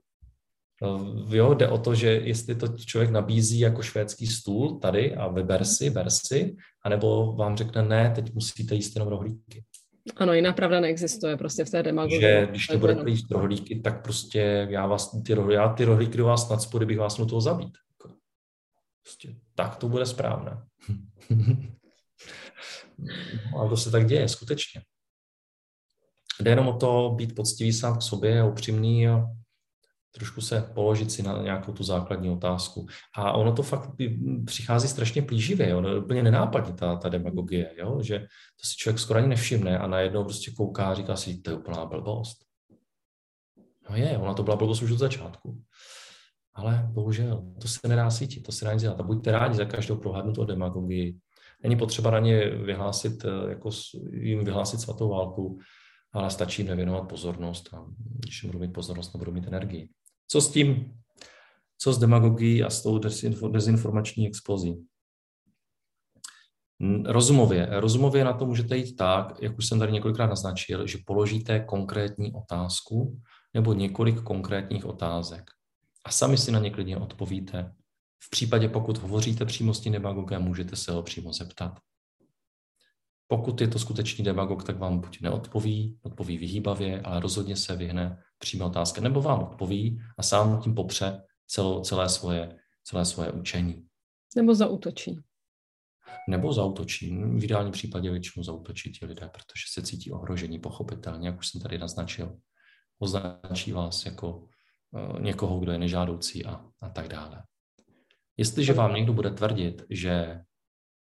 No, 0.81 1.15
jo, 1.29 1.53
jde 1.53 1.67
o 1.67 1.77
to, 1.77 1.95
že 1.95 2.07
jestli 2.07 2.55
to 2.55 2.67
člověk 2.67 3.11
nabízí 3.11 3.59
jako 3.59 3.81
švédský 3.81 4.27
stůl 4.27 4.79
tady 4.79 5.15
a 5.15 5.27
vyber 5.27 5.65
si, 5.65 5.89
ber 5.89 6.09
si, 6.09 6.55
anebo 6.85 7.35
vám 7.35 7.57
řekne 7.57 7.81
ne, 7.81 8.11
teď 8.15 8.33
musíte 8.33 8.75
jíst 8.75 8.95
jenom 8.95 9.09
rohlíky. 9.09 9.63
Ano, 10.15 10.33
jiná 10.33 10.53
pravda 10.53 10.79
neexistuje 10.79 11.37
prostě 11.37 11.65
v 11.65 11.69
té 11.69 11.83
demagogii. 11.83 12.21
Že 12.21 12.47
když 12.49 12.69
nebudete 12.69 13.09
jíst 13.09 13.31
rohlíky, 13.31 13.79
tak 13.79 14.03
prostě 14.03 14.67
já, 14.69 14.87
vás, 14.87 15.23
ty, 15.25 15.33
rohlíky, 15.33 15.55
já 15.55 15.73
ty 15.73 15.85
rohlíky 15.85 16.17
do 16.17 16.25
vás 16.25 16.49
nadspod, 16.49 16.79
kdybych 16.79 16.99
vás 16.99 17.17
nutil 17.17 17.41
zabít. 17.41 17.77
Jako, 17.91 18.15
prostě, 19.03 19.35
tak 19.55 19.75
to 19.75 19.89
bude 19.89 20.05
správné. 20.05 20.65
no, 23.51 23.61
a 23.61 23.69
to 23.69 23.77
se 23.77 23.91
tak 23.91 24.07
děje, 24.07 24.29
skutečně. 24.29 24.81
Jde 26.39 26.51
jenom 26.51 26.67
o 26.67 26.77
to 26.77 27.13
být 27.15 27.35
poctivý 27.35 27.73
sám 27.73 27.97
k 27.97 28.01
sobě 28.01 28.43
upřímný 28.43 29.07
a 29.07 29.25
trošku 30.15 30.41
se 30.41 30.61
položit 30.73 31.11
si 31.11 31.23
na 31.23 31.41
nějakou 31.41 31.71
tu 31.71 31.83
základní 31.83 32.29
otázku. 32.29 32.87
A 33.15 33.31
ono 33.31 33.53
to 33.53 33.63
fakt 33.63 33.89
přichází 34.45 34.87
strašně 34.87 35.21
plíživě, 35.21 35.75
ono 35.75 35.89
je 35.89 35.99
úplně 35.99 36.23
nenápadně 36.23 36.73
ta, 36.73 36.95
ta 36.95 37.09
demagogie, 37.09 37.71
jo? 37.77 38.01
že 38.01 38.19
to 38.19 38.67
si 38.67 38.75
člověk 38.77 38.99
skoro 38.99 39.19
ani 39.19 39.27
nevšimne 39.27 39.79
a 39.79 39.87
najednou 39.87 40.23
prostě 40.23 40.51
kouká 40.51 40.85
a 40.85 40.93
říká 40.93 41.15
si, 41.15 41.41
to 41.41 41.51
je 41.51 41.57
úplná 41.57 41.85
blbost. 41.85 42.37
No 43.89 43.95
je, 43.95 44.17
ona 44.17 44.33
to 44.33 44.43
byla 44.43 44.55
blbost 44.55 44.81
už 44.81 44.91
od 44.91 44.99
začátku. 44.99 45.61
Ale 46.53 46.89
bohužel, 46.91 47.43
to 47.61 47.67
se 47.67 47.87
nedá 47.87 48.09
cítit, 48.09 48.41
to 48.41 48.51
se 48.51 48.65
nedá 48.65 48.77
dělat. 48.77 48.99
A 48.99 49.03
buďte 49.03 49.31
rádi 49.31 49.55
za 49.55 49.65
každou 49.65 49.95
prohádnutou 49.95 50.45
demagogii. 50.45 51.17
Není 51.63 51.77
potřeba 51.77 52.11
na 52.11 52.19
ně 52.19 52.49
vyhlásit, 52.49 53.25
eh, 53.25 53.49
jako 53.49 53.69
jim 54.11 54.43
vyhlásit 54.43 54.79
svatou 54.79 55.09
válku, 55.09 55.59
ale 56.11 56.29
stačí 56.29 56.63
nevěnovat 56.63 57.09
pozornost 57.09 57.73
a 57.73 57.85
když 57.97 58.45
budu 58.45 58.59
mít 58.59 58.73
pozornost, 58.73 59.13
nebudu 59.13 59.31
mít 59.31 59.47
energii. 59.47 59.89
Co 60.27 60.41
s 60.41 60.51
tím? 60.51 60.93
Co 61.77 61.93
s 61.93 61.97
demagogií 61.97 62.63
a 62.63 62.69
s 62.69 62.83
tou 62.83 62.99
dezinformační 63.49 64.27
explozí? 64.27 64.85
Rozumově. 67.05 67.67
Rozumově 67.71 68.23
na 68.23 68.33
to 68.33 68.45
můžete 68.45 68.77
jít 68.77 68.95
tak, 68.95 69.41
jak 69.41 69.57
už 69.57 69.65
jsem 69.67 69.79
tady 69.79 69.91
několikrát 69.91 70.27
naznačil, 70.27 70.87
že 70.87 70.97
položíte 71.05 71.59
konkrétní 71.59 72.33
otázku 72.33 73.21
nebo 73.53 73.73
několik 73.73 74.21
konkrétních 74.21 74.85
otázek. 74.85 75.51
A 76.05 76.11
sami 76.11 76.37
si 76.37 76.51
na 76.51 76.59
ně 76.59 76.71
klidně 76.71 76.97
odpovíte. 76.97 77.73
V 78.23 78.29
případě, 78.29 78.69
pokud 78.69 78.97
hovoříte 78.97 79.45
přímo 79.45 79.73
s 79.73 79.79
tím 79.79 79.93
demagogem, 79.93 80.41
můžete 80.41 80.75
se 80.75 80.91
ho 80.91 81.03
přímo 81.03 81.33
zeptat. 81.33 81.79
Pokud 83.27 83.61
je 83.61 83.67
to 83.67 83.79
skutečný 83.79 84.23
demagog, 84.23 84.63
tak 84.63 84.77
vám 84.77 84.99
buď 84.99 85.21
neodpoví, 85.21 85.99
odpoví 86.01 86.37
vyhýbavě, 86.37 87.01
ale 87.01 87.19
rozhodně 87.19 87.55
se 87.55 87.75
vyhne 87.75 88.23
přímé 88.37 88.65
otázka, 88.65 89.01
nebo 89.01 89.21
vám 89.21 89.43
odpoví 89.43 90.01
a 90.17 90.23
sám 90.23 90.61
tím 90.61 90.75
popře 90.75 91.21
celou, 91.47 91.81
celé, 91.81 92.09
svoje, 92.09 92.57
celé 92.83 93.05
svoje 93.05 93.31
učení. 93.31 93.87
Nebo 94.35 94.55
zautočí. 94.55 95.19
Nebo 96.29 96.53
zautočí. 96.53 97.17
V 97.17 97.43
ideálním 97.43 97.71
případě 97.71 98.11
většinou 98.11 98.43
zautočí 98.43 98.91
ti 98.91 99.05
lidé, 99.05 99.29
protože 99.33 99.63
se 99.73 99.81
cítí 99.81 100.11
ohrožení, 100.11 100.59
pochopitelně, 100.59 101.27
jak 101.27 101.39
už 101.39 101.47
jsem 101.47 101.61
tady 101.61 101.77
naznačil. 101.77 102.37
Označí 102.99 103.71
vás 103.71 104.05
jako 104.05 104.37
uh, 104.37 105.19
někoho, 105.19 105.59
kdo 105.59 105.71
je 105.71 105.77
nežádoucí 105.77 106.45
a, 106.45 106.65
a 106.81 106.89
tak 106.89 107.07
dále. 107.07 107.43
Jestliže 108.37 108.73
vám 108.73 108.93
někdo 108.93 109.13
bude 109.13 109.29
tvrdit, 109.29 109.83
že 109.89 110.41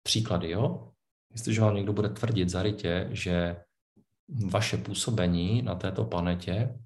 příklady, 0.03 0.51
jo, 0.51 0.92
jestliže 1.33 1.61
vám 1.61 1.75
někdo 1.75 1.93
bude 1.93 2.09
tvrdit 2.09 2.49
zarytě, 2.49 3.09
že 3.11 3.55
vaše 4.51 4.77
působení 4.77 5.61
na 5.61 5.75
této 5.75 6.05
planetě 6.05 6.79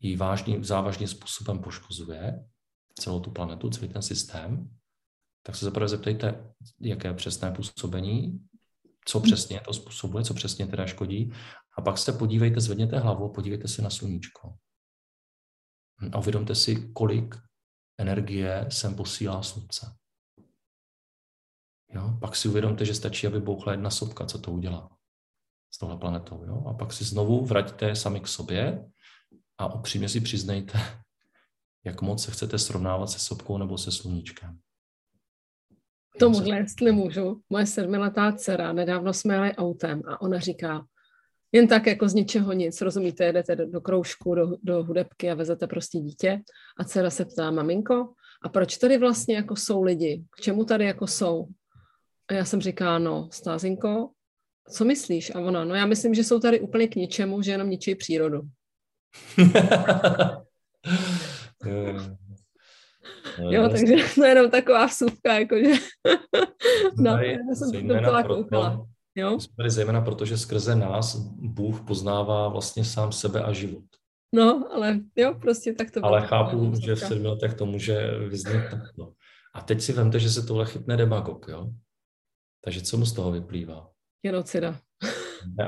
ji 0.00 0.16
vážným, 0.16 0.64
závažným 0.64 1.08
způsobem 1.08 1.58
poškozuje 1.58 2.44
celou 2.98 3.20
tu 3.20 3.30
planetu, 3.30 3.70
celý 3.70 3.88
ten 3.88 4.02
systém, 4.02 4.78
tak 5.42 5.56
se 5.56 5.64
zaprvé 5.64 5.88
zeptejte, 5.88 6.54
jaké 6.80 7.14
přesné 7.14 7.50
působení, 7.50 8.40
co 9.04 9.20
přesně 9.20 9.60
to 9.60 9.72
způsobuje, 9.72 10.24
co 10.24 10.34
přesně 10.34 10.66
teda 10.66 10.86
škodí. 10.86 11.32
A 11.78 11.82
pak 11.82 11.98
se 11.98 12.12
podívejte, 12.12 12.60
zvedněte 12.60 12.98
hlavu, 12.98 13.32
podívejte 13.32 13.68
se 13.68 13.82
na 13.82 13.90
sluníčko. 13.90 14.54
A 16.12 16.18
uvědomte 16.18 16.54
si, 16.54 16.92
kolik 16.92 17.34
energie 17.98 18.66
sem 18.68 18.94
posílá 18.94 19.42
slunce. 19.42 20.01
Jo? 21.94 22.16
Pak 22.20 22.36
si 22.36 22.48
uvědomte, 22.48 22.84
že 22.84 22.94
stačí, 22.94 23.26
aby 23.26 23.40
bouchla 23.40 23.72
jedna 23.72 23.90
sopka, 23.90 24.26
co 24.26 24.38
to 24.38 24.52
udělá 24.52 24.90
s 25.74 25.78
touhle 25.78 25.98
planetou. 25.98 26.44
Jo? 26.46 26.64
A 26.66 26.74
pak 26.74 26.92
si 26.92 27.04
znovu 27.04 27.44
vraťte 27.44 27.96
sami 27.96 28.20
k 28.20 28.26
sobě 28.26 28.84
a 29.58 29.74
upřímně 29.74 30.08
si 30.08 30.20
přiznejte, 30.20 30.78
jak 31.84 32.02
moc 32.02 32.24
se 32.24 32.30
chcete 32.30 32.58
srovnávat 32.58 33.06
se 33.06 33.18
sopkou 33.18 33.58
nebo 33.58 33.78
se 33.78 33.92
sluníčkem. 33.92 34.58
Tomuhle, 36.18 36.56
jestli 36.56 36.92
můžu, 36.92 37.40
moje 37.50 37.66
sedmiletá 37.66 38.32
dcera, 38.32 38.72
nedávno 38.72 39.12
jsme 39.12 39.34
jeli 39.34 39.56
autem 39.56 40.02
a 40.06 40.20
ona 40.20 40.38
říká, 40.38 40.86
jen 41.52 41.68
tak 41.68 41.86
jako 41.86 42.08
z 42.08 42.14
ničeho 42.14 42.52
nic, 42.52 42.80
rozumíte, 42.80 43.24
jedete 43.24 43.56
do, 43.56 43.66
do 43.66 43.80
kroužku, 43.80 44.34
do, 44.34 44.56
do 44.62 44.84
hudebky 44.84 45.30
a 45.30 45.34
vezete 45.34 45.66
prostě 45.66 45.98
dítě 45.98 46.40
a 46.78 46.84
dcera 46.84 47.10
se 47.10 47.24
ptá, 47.24 47.50
maminko, 47.50 48.14
a 48.42 48.48
proč 48.48 48.76
tady 48.76 48.98
vlastně 48.98 49.36
jako 49.36 49.56
jsou 49.56 49.82
lidi? 49.82 50.24
K 50.30 50.40
čemu 50.40 50.64
tady 50.64 50.84
jako 50.84 51.06
jsou? 51.06 51.48
A 52.32 52.34
já 52.34 52.44
jsem 52.44 52.60
říká, 52.60 52.98
no, 52.98 53.28
Stázinko, 53.32 54.10
co 54.70 54.84
myslíš? 54.84 55.34
A 55.34 55.40
ona, 55.40 55.64
no 55.64 55.74
já 55.74 55.86
myslím, 55.86 56.14
že 56.14 56.24
jsou 56.24 56.40
tady 56.40 56.60
úplně 56.60 56.88
k 56.88 56.94
ničemu, 56.94 57.42
že 57.42 57.52
jenom 57.52 57.70
ničí 57.70 57.94
přírodu. 57.94 58.40
jo, 63.50 63.68
takže 63.68 63.94
to 64.14 64.24
je 64.24 64.30
jenom 64.30 64.50
taková 64.50 64.86
vsuvka, 64.86 65.38
jakože... 65.38 65.72
no, 66.96 67.10
já 67.10 67.54
jsem 67.54 67.88
to 67.88 67.94
koukala. 68.26 68.86
Jo? 69.14 69.40
Jsme 69.40 69.70
zejména 69.70 70.00
proto, 70.00 70.24
že 70.24 70.38
skrze 70.38 70.76
nás 70.76 71.16
Bůh 71.36 71.80
poznává 71.80 72.48
vlastně 72.48 72.84
sám 72.84 73.12
sebe 73.12 73.42
a 73.42 73.52
život. 73.52 73.84
No, 74.34 74.68
ale 74.72 75.00
jo, 75.16 75.34
prostě 75.40 75.72
tak 75.72 75.90
to 75.90 76.00
bylo. 76.00 76.12
Ale 76.12 76.26
chápu, 76.26 76.72
že 76.80 76.94
v 76.94 77.00
sedmi 77.00 77.28
letech 77.28 77.54
to 77.54 77.66
může 77.66 78.18
vyznít 78.28 78.62
takto. 78.70 79.12
A 79.54 79.60
teď 79.60 79.80
si 79.80 79.92
vemte, 79.92 80.18
že 80.18 80.30
se 80.30 80.46
tohle 80.46 80.66
chytne 80.66 80.96
demagog, 80.96 81.46
jo? 81.48 81.72
Takže 82.64 82.80
co 82.82 82.96
mu 82.96 83.06
z 83.06 83.12
toho 83.12 83.32
vyplývá? 83.32 83.90
Genocida. 84.22 84.80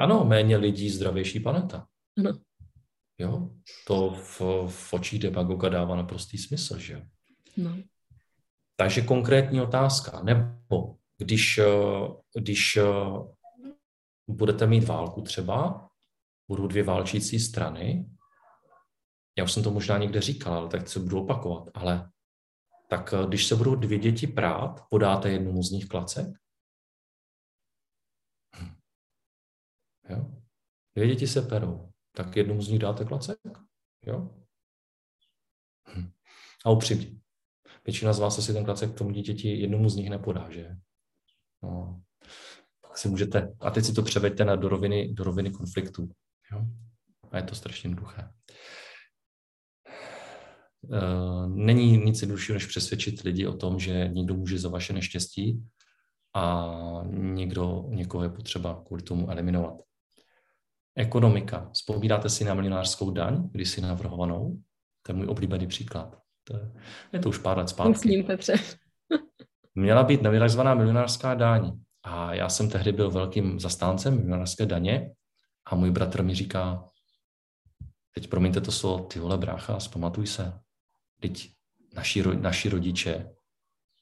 Ano, 0.00 0.24
méně 0.24 0.56
lidí, 0.56 0.90
zdravější 0.90 1.40
planeta. 1.40 1.86
Ano. 2.18 2.38
Jo, 3.18 3.50
to 3.86 4.10
v, 4.10 4.40
v 4.68 4.92
očích 4.92 5.18
demagoga 5.20 5.68
dává 5.68 5.96
naprostý 5.96 6.38
smysl, 6.38 6.78
že 6.78 7.06
No. 7.56 7.76
Takže 8.76 9.02
konkrétní 9.02 9.60
otázka. 9.60 10.22
Nebo 10.22 10.96
když, 11.18 11.60
když 12.38 12.78
budete 14.30 14.66
mít 14.66 14.84
válku 14.84 15.22
třeba, 15.22 15.88
budou 16.48 16.66
dvě 16.66 16.82
válčící 16.82 17.40
strany, 17.40 18.10
já 19.38 19.44
už 19.44 19.52
jsem 19.52 19.62
to 19.62 19.70
možná 19.70 19.98
někde 19.98 20.20
říkal, 20.20 20.54
ale 20.54 20.68
tak 20.68 20.88
se 20.88 21.00
budu 21.00 21.20
opakovat, 21.20 21.68
ale 21.74 22.10
tak 22.88 23.14
když 23.28 23.46
se 23.46 23.56
budou 23.56 23.74
dvě 23.74 23.98
děti 23.98 24.26
prát, 24.26 24.84
podáte 24.90 25.30
jednomu 25.30 25.62
z 25.62 25.70
nich 25.70 25.86
klacek? 25.86 26.26
Jo? 30.08 30.30
Dvě 30.94 31.08
děti 31.08 31.26
se 31.26 31.42
perou, 31.42 31.92
tak 32.12 32.36
jednomu 32.36 32.62
z 32.62 32.68
nich 32.68 32.78
dáte 32.78 33.04
klacek? 33.04 33.38
Jo? 34.06 34.30
Hm. 35.96 36.10
A 36.64 36.70
upřímně, 36.70 37.06
většina 37.84 38.12
z 38.12 38.18
vás 38.18 38.38
asi 38.38 38.52
ten 38.52 38.64
klacek 38.64 38.94
tomu 38.94 39.10
dítěti 39.10 39.60
jednomu 39.60 39.88
z 39.88 39.96
nich 39.96 40.10
nepodá, 40.10 40.50
že? 40.50 40.76
No, 41.62 42.02
tak 42.82 42.98
si 42.98 43.08
můžete, 43.08 43.56
a 43.60 43.70
teď 43.70 43.84
si 43.84 43.92
to 43.92 44.02
převeďte 44.02 44.44
na 44.44 44.56
do 44.56 44.68
roviny, 44.68 45.14
do 45.14 45.24
roviny 45.24 45.50
konfliktů. 45.50 46.08
Jo? 46.52 46.66
A 47.30 47.36
je 47.36 47.42
to 47.42 47.54
strašně 47.54 47.88
jednoduché. 47.90 48.30
Uh, 50.82 51.48
není 51.48 51.96
nic 51.96 52.22
jednoduššího, 52.22 52.54
než 52.54 52.66
přesvědčit 52.66 53.20
lidi 53.20 53.46
o 53.46 53.56
tom, 53.56 53.78
že 53.78 54.08
někdo 54.08 54.34
může 54.34 54.58
za 54.58 54.68
vaše 54.68 54.92
neštěstí 54.92 55.64
a 56.34 56.66
někdo, 57.10 57.84
někoho 57.88 58.24
je 58.24 58.30
potřeba 58.30 58.82
kvůli 58.86 59.02
tomu 59.02 59.30
eliminovat. 59.30 59.74
Ekonomika. 60.96 61.70
Vzpomínáte 61.72 62.28
si 62.28 62.44
na 62.44 62.54
milionářskou 62.54 63.10
daň, 63.10 63.48
když 63.52 63.70
si 63.70 63.80
navrhovanou? 63.80 64.58
To 65.02 65.12
je 65.12 65.16
můj 65.16 65.26
oblíbený 65.26 65.66
příklad. 65.66 66.18
To 66.44 66.56
je, 66.56 66.72
je 67.12 67.18
to 67.18 67.28
už 67.28 67.38
pár 67.38 67.58
let 67.58 67.68
zpátky. 67.68 67.90
Myslím, 67.90 68.24
Petře. 68.24 68.54
Měla 69.74 70.02
být 70.02 70.20
takzvaná 70.22 70.74
milionářská 70.74 71.34
daň. 71.34 71.72
A 72.02 72.34
já 72.34 72.48
jsem 72.48 72.70
tehdy 72.70 72.92
byl 72.92 73.10
velkým 73.10 73.60
zastáncem 73.60 74.16
milionářské 74.16 74.66
daně 74.66 75.10
a 75.66 75.74
můj 75.74 75.90
bratr 75.90 76.22
mi 76.22 76.34
říká, 76.34 76.88
teď 78.14 78.28
promiňte 78.28 78.60
to 78.60 78.72
slovo, 78.72 79.04
ty 79.04 79.18
vole 79.18 79.38
brácha, 79.38 79.80
zpamatuj 79.80 80.26
se. 80.26 80.60
Teď 81.20 81.50
naši, 81.94 82.22
naši 82.22 82.68
rodiče 82.68 83.30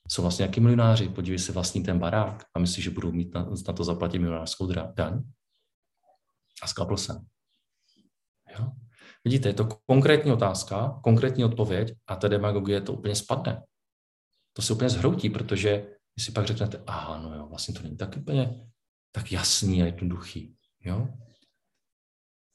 jsou 0.09 0.23
vlastně 0.23 0.45
jaký 0.45 0.61
milionáři, 0.61 1.09
podívej 1.09 1.39
se 1.39 1.53
vlastní 1.53 1.83
ten 1.83 1.99
barák 1.99 2.45
a 2.55 2.59
myslíš, 2.59 2.85
že 2.85 2.91
budou 2.91 3.13
mít 3.13 3.35
na, 3.35 3.49
na 3.67 3.73
to 3.73 3.85
zaplatit 3.85 4.19
milionářskou 4.19 4.73
daň? 4.95 5.23
A 6.62 6.66
sklapl 6.66 6.97
jsem. 6.97 7.16
Jo? 8.59 8.69
Vidíte, 9.25 9.49
je 9.49 9.54
to 9.54 9.69
konkrétní 9.87 10.32
otázka, 10.32 11.00
konkrétní 11.02 11.45
odpověď 11.45 11.95
a 12.06 12.17
ta 12.17 12.28
demagogie 12.28 12.80
to 12.80 12.93
úplně 12.93 13.15
spadne. 13.15 13.63
To 14.52 14.63
se 14.63 14.73
úplně 14.73 14.91
zhroutí, 14.91 15.30
protože 15.30 15.97
si 16.19 16.32
pak 16.32 16.47
řeknete, 16.47 16.82
aha, 16.87 17.19
no 17.19 17.34
jo, 17.34 17.47
vlastně 17.49 17.75
to 17.75 17.82
není 17.82 17.97
tak 17.97 18.17
úplně 18.17 18.69
tak 19.13 19.32
jasný 19.32 19.82
a 19.82 19.87
jednoduchý. 19.87 20.56
Jo? 20.84 21.08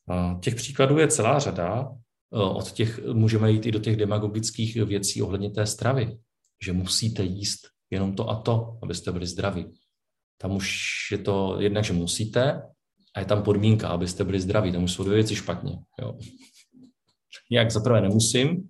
A 0.09 0.39
těch 0.41 0.55
příkladů 0.55 0.97
je 0.97 1.07
celá 1.07 1.39
řada. 1.39 1.91
E, 2.33 2.37
od 2.37 2.71
těch 2.71 3.05
můžeme 3.05 3.51
jít 3.51 3.65
i 3.65 3.71
do 3.71 3.79
těch 3.79 3.95
demagogických 3.95 4.75
věcí 4.75 5.21
ohledně 5.21 5.49
té 5.49 5.65
stravy, 5.65 6.19
že 6.65 6.73
musíte 6.73 7.23
jíst 7.23 7.59
jenom 7.89 8.15
to 8.15 8.29
a 8.29 8.41
to, 8.41 8.79
abyste 8.83 9.11
byli 9.11 9.27
zdraví. 9.27 9.73
Tam 10.37 10.55
už 10.55 10.67
je 11.11 11.17
to 11.17 11.61
jednak, 11.61 11.83
že 11.83 11.93
musíte, 11.93 12.61
a 13.17 13.19
je 13.19 13.25
tam 13.25 13.43
podmínka, 13.43 13.87
abyste 13.87 14.23
byli 14.23 14.39
zdraví. 14.39 14.71
Tam 14.71 14.83
už 14.83 14.93
jsou 14.93 15.03
dvě 15.03 15.15
věci 15.15 15.35
špatně. 15.35 15.79
Jo. 16.01 16.19
Jak 17.51 17.71
za 17.71 17.79
prvé 17.79 18.01
nemusím, 18.01 18.69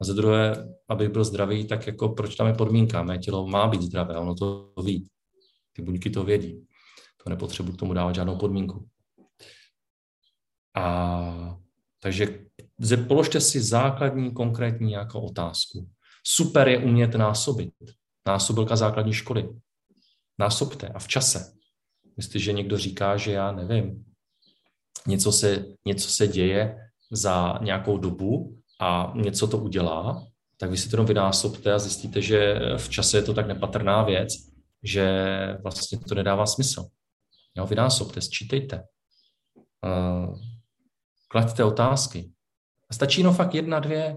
a 0.00 0.04
za 0.04 0.12
druhé, 0.12 0.68
aby 0.88 1.08
byl 1.08 1.24
zdravý, 1.24 1.66
tak 1.66 1.86
jako 1.86 2.08
proč 2.08 2.36
tam 2.36 2.46
je 2.46 2.54
podmínka? 2.54 3.02
Mé 3.02 3.18
tělo 3.18 3.46
má 3.46 3.68
být 3.68 3.82
zdravé, 3.82 4.16
ono 4.16 4.34
to 4.34 4.72
ví. 4.84 5.08
Ty 5.72 5.82
buňky 5.82 6.10
to 6.10 6.24
vědí. 6.24 6.66
To 7.24 7.30
nepotřebuji 7.30 7.72
k 7.72 7.76
tomu 7.76 7.94
dávat 7.94 8.14
žádnou 8.14 8.36
podmínku. 8.36 8.88
A 10.76 11.58
takže 12.00 12.46
položte 13.08 13.40
si 13.40 13.60
základní, 13.60 14.32
konkrétní 14.32 14.90
nějakou 14.90 15.20
otázku. 15.20 15.90
Super 16.26 16.68
je 16.68 16.78
umět 16.78 17.14
násobit. 17.14 17.74
Násobilka 18.26 18.76
základní 18.76 19.12
školy. 19.12 19.48
Násobte 20.38 20.88
a 20.88 20.98
v 20.98 21.08
čase. 21.08 21.55
Myslíte, 22.16 22.38
že 22.38 22.52
někdo 22.52 22.78
říká, 22.78 23.16
že 23.16 23.32
já 23.32 23.52
nevím, 23.52 24.04
něco 25.06 25.32
se, 25.32 25.64
něco 25.86 26.08
se 26.08 26.28
děje 26.28 26.78
za 27.10 27.58
nějakou 27.62 27.98
dobu 27.98 28.58
a 28.80 29.12
něco 29.16 29.46
to 29.46 29.58
udělá, 29.58 30.26
tak 30.58 30.70
vy 30.70 30.76
si 30.76 30.88
to 30.88 30.96
jenom 30.96 31.06
vynásobte 31.06 31.72
a 31.72 31.78
zjistíte, 31.78 32.22
že 32.22 32.60
v 32.76 32.88
čase 32.88 33.18
je 33.18 33.22
to 33.22 33.34
tak 33.34 33.46
nepatrná 33.46 34.02
věc, 34.02 34.32
že 34.82 35.28
vlastně 35.62 35.98
to 35.98 36.14
nedává 36.14 36.46
smysl. 36.46 36.88
Jo, 37.56 37.66
vynásobte, 37.66 38.20
sčítejte. 38.20 38.82
Uh, 39.84 40.38
klaďte 41.28 41.64
otázky. 41.64 42.32
A 42.90 42.94
stačí 42.94 43.22
no 43.22 43.32
fakt 43.32 43.54
jedna, 43.54 43.80
dvě, 43.80 44.16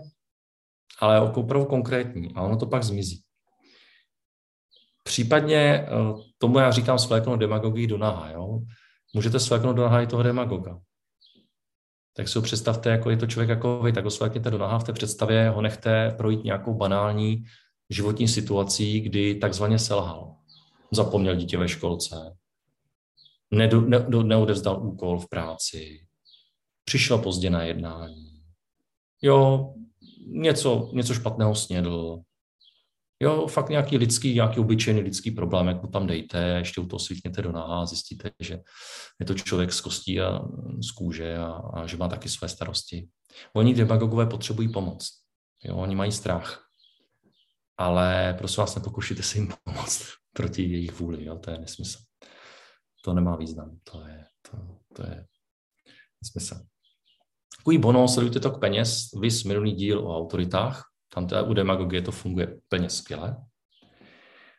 ale 1.00 1.32
opravdu 1.32 1.66
konkrétní 1.66 2.34
a 2.36 2.42
ono 2.42 2.58
to 2.58 2.66
pak 2.66 2.84
zmizí. 2.84 3.24
Případně 5.10 5.88
uh, 6.12 6.22
tomu 6.38 6.60
já 6.60 6.72
říkám 6.72 7.00
svléknout 7.00 7.40
demagogii 7.40 7.88
do 7.88 7.98
naha. 7.98 8.32
Jo? 8.32 8.60
Můžete 9.14 9.40
svléknout 9.40 9.76
do 9.76 9.82
naha 9.82 10.02
i 10.02 10.08
toho 10.08 10.24
demagoga 10.24 10.80
tak 12.20 12.28
si 12.28 12.38
ho 12.38 12.42
představte, 12.42 12.90
jako 12.90 13.10
je 13.10 13.18
to 13.18 13.28
člověk 13.28 13.50
jako 13.50 13.80
vy, 13.84 13.94
tak 13.94 14.04
ho 14.04 14.12
svlékněte 14.12 14.52
do 14.52 14.58
naha 14.58 14.80
v 14.80 14.84
té 14.84 14.94
představě, 14.94 15.50
ho 15.50 15.62
nechte 15.62 16.16
projít 16.18 16.44
nějakou 16.44 16.74
banální 16.74 17.44
životní 17.90 18.28
situací, 18.28 19.02
kdy 19.02 19.36
takzvaně 19.36 19.80
selhal. 19.80 20.36
Zapomněl 20.92 21.36
dítě 21.36 21.58
ve 21.58 21.68
školce, 21.68 22.38
nedo, 23.52 23.82
ne, 23.82 24.06
neodevzdal 24.24 24.88
úkol 24.88 25.20
v 25.20 25.30
práci, 25.30 26.00
přišel 26.86 27.18
pozdě 27.18 27.50
na 27.50 27.64
jednání, 27.64 28.44
jo, 29.22 29.74
něco, 30.28 30.90
něco 30.94 31.14
špatného 31.14 31.56
snědl, 31.56 32.20
Jo, 33.22 33.48
fakt 33.48 33.70
nějaký 33.70 33.98
lidský, 33.98 34.34
nějaký 34.34 34.60
obyčejný 34.60 35.02
lidský 35.02 35.32
problém, 35.32 35.68
jak 35.68 35.84
mu 35.84 35.90
tam 35.90 36.08
dejte, 36.08 36.40
ještě 36.58 36.82
u 36.82 36.86
toho 36.86 37.00
svítněte 37.00 37.42
do 37.42 37.52
náha 37.52 37.82
a 37.82 37.86
zjistíte, 37.86 38.32
že 38.40 38.60
je 39.20 39.26
to 39.26 39.34
člověk 39.34 39.74
z 39.74 39.82
kostí 39.82 40.22
a 40.22 40.42
z 40.88 40.92
kůže 40.92 41.38
a, 41.38 41.52
a 41.52 41.88
že 41.88 41.98
má 41.98 42.08
taky 42.08 42.30
své 42.30 42.50
starosti. 42.50 43.10
Oni 43.54 43.74
demagogové 43.74 44.26
potřebují 44.26 44.72
pomoc. 44.72 45.10
Jo, 45.64 45.76
oni 45.76 45.96
mají 45.96 46.12
strach. 46.12 46.66
Ale 47.78 48.36
prosím 48.38 48.62
vás, 48.62 48.76
nepokoušíte 48.76 49.24
se 49.24 49.38
jim 49.38 49.54
pomoct 49.64 50.08
proti 50.34 50.64
jejich 50.64 51.00
vůli. 51.00 51.26
Jo, 51.26 51.38
to 51.38 51.52
je 51.52 51.58
nesmysl. 51.58 52.00
To 53.04 53.14
nemá 53.14 53.36
význam. 53.36 53.80
To 53.92 54.08
je, 54.08 54.26
to, 54.52 54.58
to 54.96 55.04
je 55.04 55.26
nesmysl. 56.24 56.66
Takový 57.58 57.78
bonus, 57.78 58.14
sledujte 58.14 58.40
tok 58.40 58.60
peněz, 58.60 59.10
vys 59.22 59.44
minulý 59.44 59.72
díl 59.72 60.08
o 60.08 60.18
autoritách, 60.18 60.89
tam 61.14 61.28
teda 61.28 61.42
u 61.42 61.54
demagogie 61.54 62.02
to 62.02 62.12
funguje 62.12 62.48
úplně 62.48 62.90
skvěle. 62.90 63.38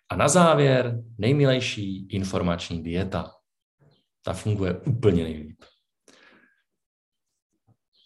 A 0.08 0.16
na 0.16 0.28
závěr 0.28 1.02
nejmilejší 1.18 2.06
informační 2.06 2.82
dieta. 2.82 3.34
Ta 4.22 4.32
funguje 4.32 4.80
úplně 4.80 5.22
nejlíp. 5.22 5.62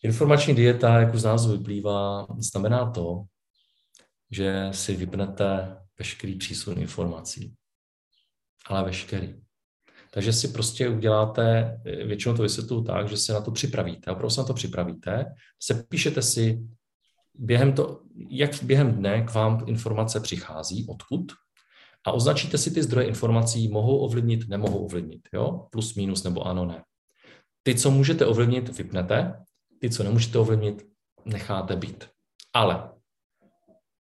Informační 0.02 0.54
dieta, 0.54 1.00
jak 1.00 1.14
už 1.14 1.20
z 1.20 1.24
názvu 1.24 1.52
vyplývá, 1.52 2.26
znamená 2.38 2.90
to, 2.90 3.24
že 4.30 4.68
si 4.70 4.96
vypnete 4.96 5.76
veškerý 5.98 6.38
přísun 6.38 6.78
informací. 6.78 7.54
Ale 8.66 8.84
veškerý. 8.84 9.44
Takže 10.10 10.32
si 10.32 10.48
prostě 10.48 10.88
uděláte, 10.88 11.76
většinou 11.84 12.36
to 12.36 12.42
vysvětluju 12.42 12.84
tak, 12.84 13.08
že 13.08 13.16
se 13.16 13.32
na 13.32 13.40
to 13.40 13.50
připravíte, 13.50 14.10
opravdu 14.10 14.30
se 14.30 14.40
na 14.40 14.46
to 14.46 14.54
připravíte, 14.54 15.24
se 15.62 15.74
píšete 15.88 16.22
si 16.22 16.68
během 17.34 17.72
to, 17.72 18.00
jak 18.30 18.50
během 18.62 18.92
dne 18.92 19.22
k 19.22 19.34
vám 19.34 19.64
informace 19.66 20.20
přichází, 20.20 20.86
odkud, 20.88 21.32
a 22.06 22.12
označíte 22.12 22.58
si 22.58 22.70
ty 22.70 22.82
zdroje 22.82 23.06
informací, 23.06 23.68
mohou 23.68 23.98
ovlivnit, 23.98 24.48
nemohou 24.48 24.84
ovlivnit, 24.84 25.28
jo? 25.32 25.66
plus, 25.70 25.94
minus 25.94 26.22
nebo 26.22 26.42
ano, 26.46 26.64
ne. 26.64 26.84
Ty, 27.62 27.74
co 27.74 27.90
můžete 27.90 28.26
ovlivnit, 28.26 28.76
vypnete, 28.78 29.44
ty, 29.80 29.90
co 29.90 30.02
nemůžete 30.02 30.38
ovlivnit, 30.38 30.86
necháte 31.24 31.76
být. 31.76 32.08
Ale 32.52 32.90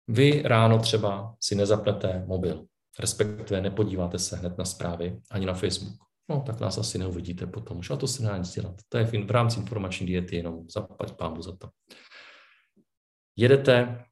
vy 0.08 0.42
ráno 0.46 0.80
třeba 0.80 1.36
si 1.40 1.56
nezapnete 1.56 2.24
mobil, 2.28 2.66
respektive 3.00 3.62
nepodíváte 3.62 4.20
se 4.20 4.38
hned 4.38 4.58
na 4.58 4.66
zprávy 4.66 5.22
ani 5.32 5.46
na 5.46 5.54
Facebook. 5.54 6.00
No, 6.30 6.44
tak 6.46 6.60
nás 6.60 6.78
asi 6.78 6.98
neuvidíte 6.98 7.48
potom 7.48 7.78
už, 7.78 7.90
a 7.92 7.96
to 7.96 8.08
se 8.08 8.24
nedá 8.24 8.38
nic 8.38 8.54
dělat. 8.54 8.76
To 8.90 8.98
je 8.98 9.06
v, 9.06 9.32
rámci 9.32 9.60
informační 9.60 10.08
diety 10.08 10.36
jenom 10.36 10.70
zaplať 10.70 11.12
pámu 11.12 11.42
za 11.42 11.56
to. 11.56 11.70
Jedete, 13.40 14.06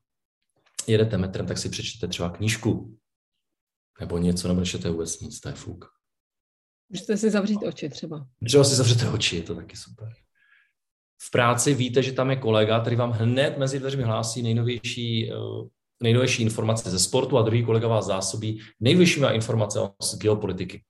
jedete 0.88 1.18
metrem, 1.18 1.48
tak 1.48 1.58
si 1.58 1.70
přečtete 1.70 2.08
třeba 2.08 2.30
knížku, 2.30 2.98
nebo 4.00 4.18
něco, 4.18 4.48
nebo 4.48 4.60
nečtete 4.60 4.90
vůbec 4.90 5.20
nic, 5.20 5.40
to 5.40 5.50
je 5.50 5.56
fuk. 5.56 5.86
Můžete 6.90 7.18
si 7.18 7.30
zavřít 7.30 7.64
oči 7.64 7.90
třeba. 7.90 8.28
Třeba 8.46 8.64
si 8.64 8.76
zavřete 8.76 9.10
oči, 9.10 9.36
je 9.36 9.42
to 9.42 9.56
taky 9.56 9.78
super. 9.78 10.14
V 11.22 11.32
práci 11.32 11.74
víte, 11.74 12.04
že 12.04 12.12
tam 12.12 12.30
je 12.30 12.36
kolega, 12.36 12.80
který 12.80 12.96
vám 12.96 13.12
hned 13.12 13.58
mezi 13.58 13.80
dveřmi 13.80 14.04
hlásí 14.04 14.42
nejnovější, 14.42 15.32
eh, 15.32 15.36
nejnovější 16.04 16.44
informace 16.44 16.90
ze 16.90 17.00
sportu 17.00 17.38
a 17.38 17.42
druhý 17.42 17.66
kolega 17.66 17.88
vás 17.88 18.06
zásobí 18.06 18.62
nejvyššíma 18.80 19.32
informace 19.32 19.80
z 20.02 20.18
geopolitiky. 20.18 20.84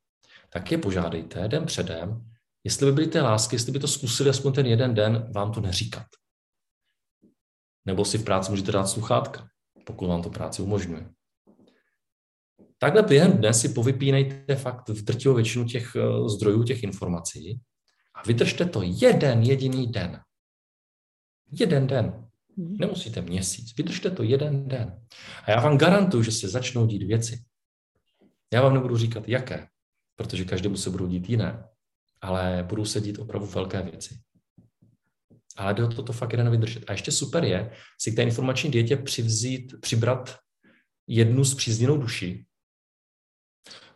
Tak 0.49 0.71
je 0.71 0.77
požádejte 0.77 1.47
den 1.47 1.65
předem, 1.65 2.31
jestli 2.63 2.85
by 2.85 2.91
byly 2.91 3.07
ty 3.07 3.19
lásky, 3.19 3.55
jestli 3.55 3.71
by 3.71 3.79
to 3.79 3.87
zkusili 3.87 4.29
aspoň 4.29 4.53
ten 4.53 4.65
jeden 4.65 4.93
den 4.93 5.31
vám 5.35 5.51
to 5.51 5.61
neříkat. 5.61 6.05
Nebo 7.87 8.05
si 8.05 8.17
v 8.17 8.23
práci 8.23 8.51
můžete 8.51 8.71
dát 8.71 8.85
sluchátka, 8.85 9.47
pokud 9.85 10.07
vám 10.07 10.21
to 10.21 10.29
práci 10.29 10.61
umožňuje. 10.61 11.09
Takhle 12.77 13.03
během 13.03 13.31
dne 13.31 13.53
si 13.53 13.69
povypínejte 13.69 14.55
fakt 14.55 14.89
v 14.89 15.03
drtivou 15.03 15.35
většinu 15.35 15.65
těch 15.65 15.95
eh, 15.95 16.29
zdrojů, 16.29 16.63
těch 16.63 16.83
informací 16.83 17.61
a 18.15 18.21
vydržte 18.27 18.65
to 18.65 18.81
jeden 18.83 19.43
jediný 19.43 19.87
den. 19.87 20.19
Jeden 21.51 21.87
den. 21.87 22.27
Mhm. 22.57 22.77
Nemusíte 22.79 23.21
měsíc, 23.21 23.77
vydržte 23.77 24.11
to 24.11 24.23
jeden 24.23 24.67
den. 24.67 25.01
A 25.43 25.51
já 25.51 25.61
vám 25.61 25.77
garantuju, 25.77 26.23
že 26.23 26.31
se 26.31 26.47
začnou 26.47 26.85
dít 26.85 27.03
věci. 27.03 27.43
Já 28.53 28.61
vám 28.61 28.73
nebudu 28.73 28.97
říkat, 28.97 29.29
jaké, 29.29 29.67
protože 30.15 30.45
každému 30.45 30.77
se 30.77 30.89
budou 30.89 31.07
dít 31.07 31.29
jiné, 31.29 31.67
ale 32.21 32.65
budou 32.69 32.85
se 32.85 33.01
dít 33.01 33.19
opravdu 33.19 33.47
velké 33.47 33.81
věci. 33.81 34.19
Ale 35.57 35.73
jde 35.73 35.83
o 35.83 36.03
to, 36.03 36.13
fakt 36.13 36.31
jeden 36.31 36.51
vydržet. 36.51 36.83
A 36.87 36.91
ještě 36.91 37.11
super 37.11 37.43
je 37.43 37.71
si 38.01 38.11
k 38.11 38.15
té 38.15 38.23
informační 38.23 38.71
dietě 38.71 38.97
přivzít, 38.97 39.81
přibrat 39.81 40.37
jednu 41.07 41.45
zpřízněnou 41.45 41.97
duši, 41.97 42.45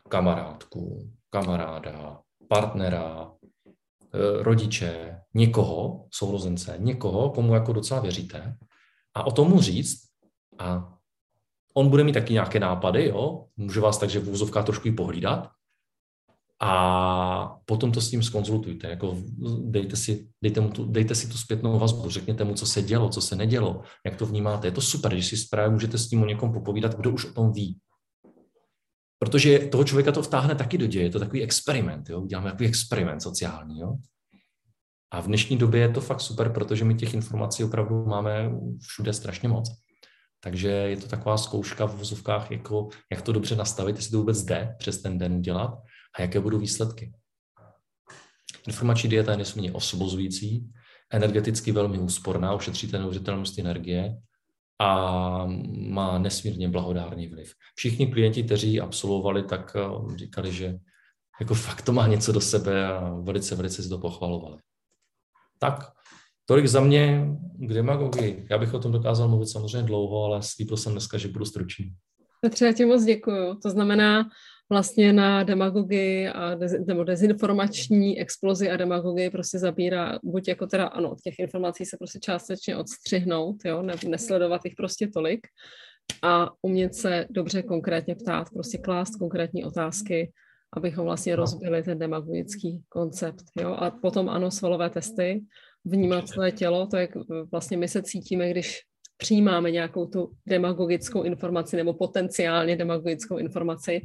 kamarádku, 0.10 1.12
kamaráda, 1.30 2.20
partnera, 2.48 3.32
eh, 4.14 4.44
rodiče, 4.44 5.22
někoho, 5.34 6.08
sourozence, 6.14 6.76
někoho, 6.80 7.30
komu 7.30 7.54
jako 7.54 7.74
docela 7.74 8.00
věříte. 8.00 8.58
A 9.14 9.24
o 9.24 9.32
tomu 9.32 9.62
říct 9.62 10.00
a 10.60 10.98
on 11.74 11.90
bude 11.90 12.04
mít 12.04 12.14
taky 12.14 12.34
nějaké 12.34 12.60
nápady, 12.60 13.06
jo, 13.06 13.46
může 13.58 13.80
vás 13.80 13.98
takže 13.98 14.20
v 14.20 14.30
úzovkách 14.30 14.66
trošku 14.66 14.88
i 14.88 14.92
pohlídat 14.92 15.50
a 16.64 17.58
potom 17.66 17.92
to 17.92 18.02
s 18.02 18.12
ním 18.12 18.24
skonzultujte, 18.24 18.88
jako 18.88 19.18
dejte 19.60 19.96
si, 19.96 20.28
dejte, 20.44 20.62
mu 20.62 20.70
tu, 20.70 20.86
dejte 20.86 21.16
si 21.16 21.28
tu 21.28 21.38
zpětnou 21.38 21.80
vazbu, 21.80 22.10
řekněte 22.10 22.44
mu, 22.44 22.54
co 22.54 22.66
se 22.66 22.82
dělo, 22.82 23.10
co 23.10 23.22
se 23.22 23.36
nedělo, 23.36 23.82
jak 24.06 24.16
to 24.16 24.26
vnímáte. 24.26 24.68
Je 24.68 24.72
to 24.72 24.82
super, 24.82 25.14
když 25.14 25.28
si 25.28 25.48
právě 25.52 25.72
můžete 25.72 25.98
s 25.98 26.10
ním 26.10 26.22
o 26.22 26.26
někom 26.26 26.54
popovídat, 26.54 26.96
kdo 26.96 27.12
už 27.12 27.26
o 27.26 27.34
tom 27.34 27.52
ví. 27.52 27.80
Protože 29.20 29.60
toho 29.60 29.84
člověka 29.84 30.12
to 30.12 30.22
vtáhne 30.22 30.56
taky 30.56 30.78
do 30.78 30.88
děje, 30.88 31.06
je 31.06 31.10
to 31.10 31.20
takový 31.20 31.44
experiment, 31.44 32.10
jo? 32.10 32.26
děláme 32.26 32.52
takový 32.52 32.70
experiment 32.70 33.22
sociální. 33.22 33.80
Jo? 33.80 33.96
A 35.12 35.22
v 35.22 35.28
dnešní 35.28 35.58
době 35.58 35.82
je 35.82 35.90
to 35.90 36.02
fakt 36.02 36.22
super, 36.22 36.54
protože 36.54 36.86
my 36.86 36.96
těch 36.96 37.14
informací 37.14 37.64
opravdu 37.64 38.06
máme 38.06 38.52
všude 38.82 39.14
strašně 39.14 39.50
moc. 39.50 39.70
Takže 40.44 40.70
je 40.70 40.98
to 40.98 41.08
taková 41.08 41.38
zkouška 41.38 41.86
v 41.86 41.96
vozovkách, 41.96 42.52
jako, 42.52 42.90
jak 43.12 43.22
to 43.22 43.32
dobře 43.32 43.56
nastavit, 43.56 43.96
jestli 43.96 44.12
to 44.12 44.18
vůbec 44.18 44.44
jde 44.44 44.76
přes 44.80 45.02
ten 45.02 45.18
den 45.18 45.34
udělat 45.34 45.72
a 46.16 46.22
jaké 46.22 46.40
budou 46.40 46.58
výsledky. 46.58 47.14
Informační 48.68 49.10
dieta 49.10 49.32
je 49.32 49.38
nesmírně 49.38 49.72
osvobozující, 49.72 50.72
energeticky 51.12 51.72
velmi 51.72 52.00
úsporná, 52.00 52.56
ušetříte 52.56 52.98
neuvěřitelné 52.98 53.38
množství 53.38 53.62
energie 53.62 54.18
a 54.80 55.46
má 55.78 56.18
nesmírně 56.18 56.70
blahodárný 56.70 57.28
vliv. 57.28 57.54
Všichni 57.76 58.08
klienti, 58.08 58.44
kteří 58.44 58.82
absolvovali, 58.82 59.44
tak 59.44 59.76
eh, 59.76 60.18
říkali, 60.18 60.52
že 60.52 60.80
jako 61.40 61.54
fakt 61.54 61.82
to 61.82 61.94
má 61.94 62.08
něco 62.08 62.32
do 62.32 62.42
sebe 62.42 62.88
a 62.88 63.10
velice, 63.10 63.56
velice 63.56 63.84
si 63.84 63.90
to 63.90 63.98
pochvalovali. 63.98 64.58
Tak, 65.60 65.92
tolik 66.46 66.68
za 66.68 66.82
mě 66.82 67.28
k 67.56 67.74
demagogii. 67.74 68.48
Já 68.50 68.58
bych 68.58 68.74
o 68.74 68.80
tom 68.80 68.92
dokázal 68.92 69.28
mluvit 69.28 69.48
samozřejmě 69.48 69.88
dlouho, 69.88 70.24
ale 70.24 70.44
slíbil 70.44 70.78
jsem 70.78 70.92
dneska, 70.92 71.18
že 71.18 71.28
budu 71.28 71.46
stručný. 71.46 71.96
Petře, 72.42 72.66
já 72.66 72.74
ti 72.74 72.86
moc 72.86 73.04
děkuju. 73.04 73.56
To 73.56 73.70
znamená, 73.70 74.30
vlastně 74.72 75.14
na 75.14 75.44
demagogii 75.44 76.28
a 76.28 76.56
dez, 76.56 76.74
nebo 76.88 77.04
dezinformační 77.04 78.20
explozi 78.20 78.70
a 78.70 78.78
demagogii 78.78 79.30
prostě 79.30 79.60
zabírá 79.60 80.20
buď 80.24 80.48
jako 80.48 80.68
teda, 80.68 80.86
ano, 80.86 81.12
od 81.12 81.22
těch 81.22 81.40
informací 81.40 81.86
se 81.86 81.98
prostě 81.98 82.20
částečně 82.20 82.78
odstřihnout, 82.78 83.56
jo, 83.66 83.82
ne, 83.82 83.94
nesledovat 84.08 84.62
jich 84.66 84.76
prostě 84.76 85.08
tolik 85.08 85.40
a 86.24 86.50
umět 86.62 86.96
se 86.96 87.26
dobře 87.30 87.64
konkrétně 87.64 88.16
ptát, 88.16 88.50
prostě 88.54 88.78
klást 88.78 89.16
konkrétní 89.16 89.66
otázky, 89.66 90.32
abychom 90.74 91.06
vlastně 91.06 91.32
no. 91.32 91.38
rozbili 91.38 91.84
ten 91.84 92.00
demagogický 92.00 92.84
koncept, 92.90 93.44
jo, 93.60 93.70
a 93.70 93.92
potom 93.92 94.30
ano, 94.30 94.52
svalové 94.52 94.90
testy, 94.90 95.42
vnímat 95.86 96.28
své 96.28 96.52
tělo, 96.52 96.88
to, 96.88 96.98
jak 96.98 97.10
vlastně 97.52 97.78
my 97.78 97.88
se 97.88 98.04
cítíme, 98.04 98.50
když 98.50 98.82
přijímáme 99.22 99.72
nějakou 99.72 100.06
tu 100.06 100.32
demagogickou 100.46 101.24
informaci 101.24 101.78
nebo 101.78 101.94
potenciálně 101.94 102.76
demagogickou 102.76 103.38
informaci, 103.38 104.02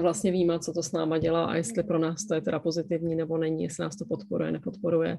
vlastně 0.00 0.32
víme, 0.32 0.58
co 0.58 0.72
to 0.72 0.82
s 0.82 0.92
náma 0.92 1.18
dělá 1.18 1.44
a 1.44 1.54
jestli 1.54 1.82
pro 1.82 1.98
nás 1.98 2.26
to 2.26 2.34
je 2.34 2.40
teda 2.40 2.58
pozitivní 2.58 3.14
nebo 3.14 3.38
není, 3.38 3.62
jestli 3.62 3.82
nás 3.82 3.96
to 3.96 4.04
podporuje, 4.04 4.52
nepodporuje. 4.52 5.18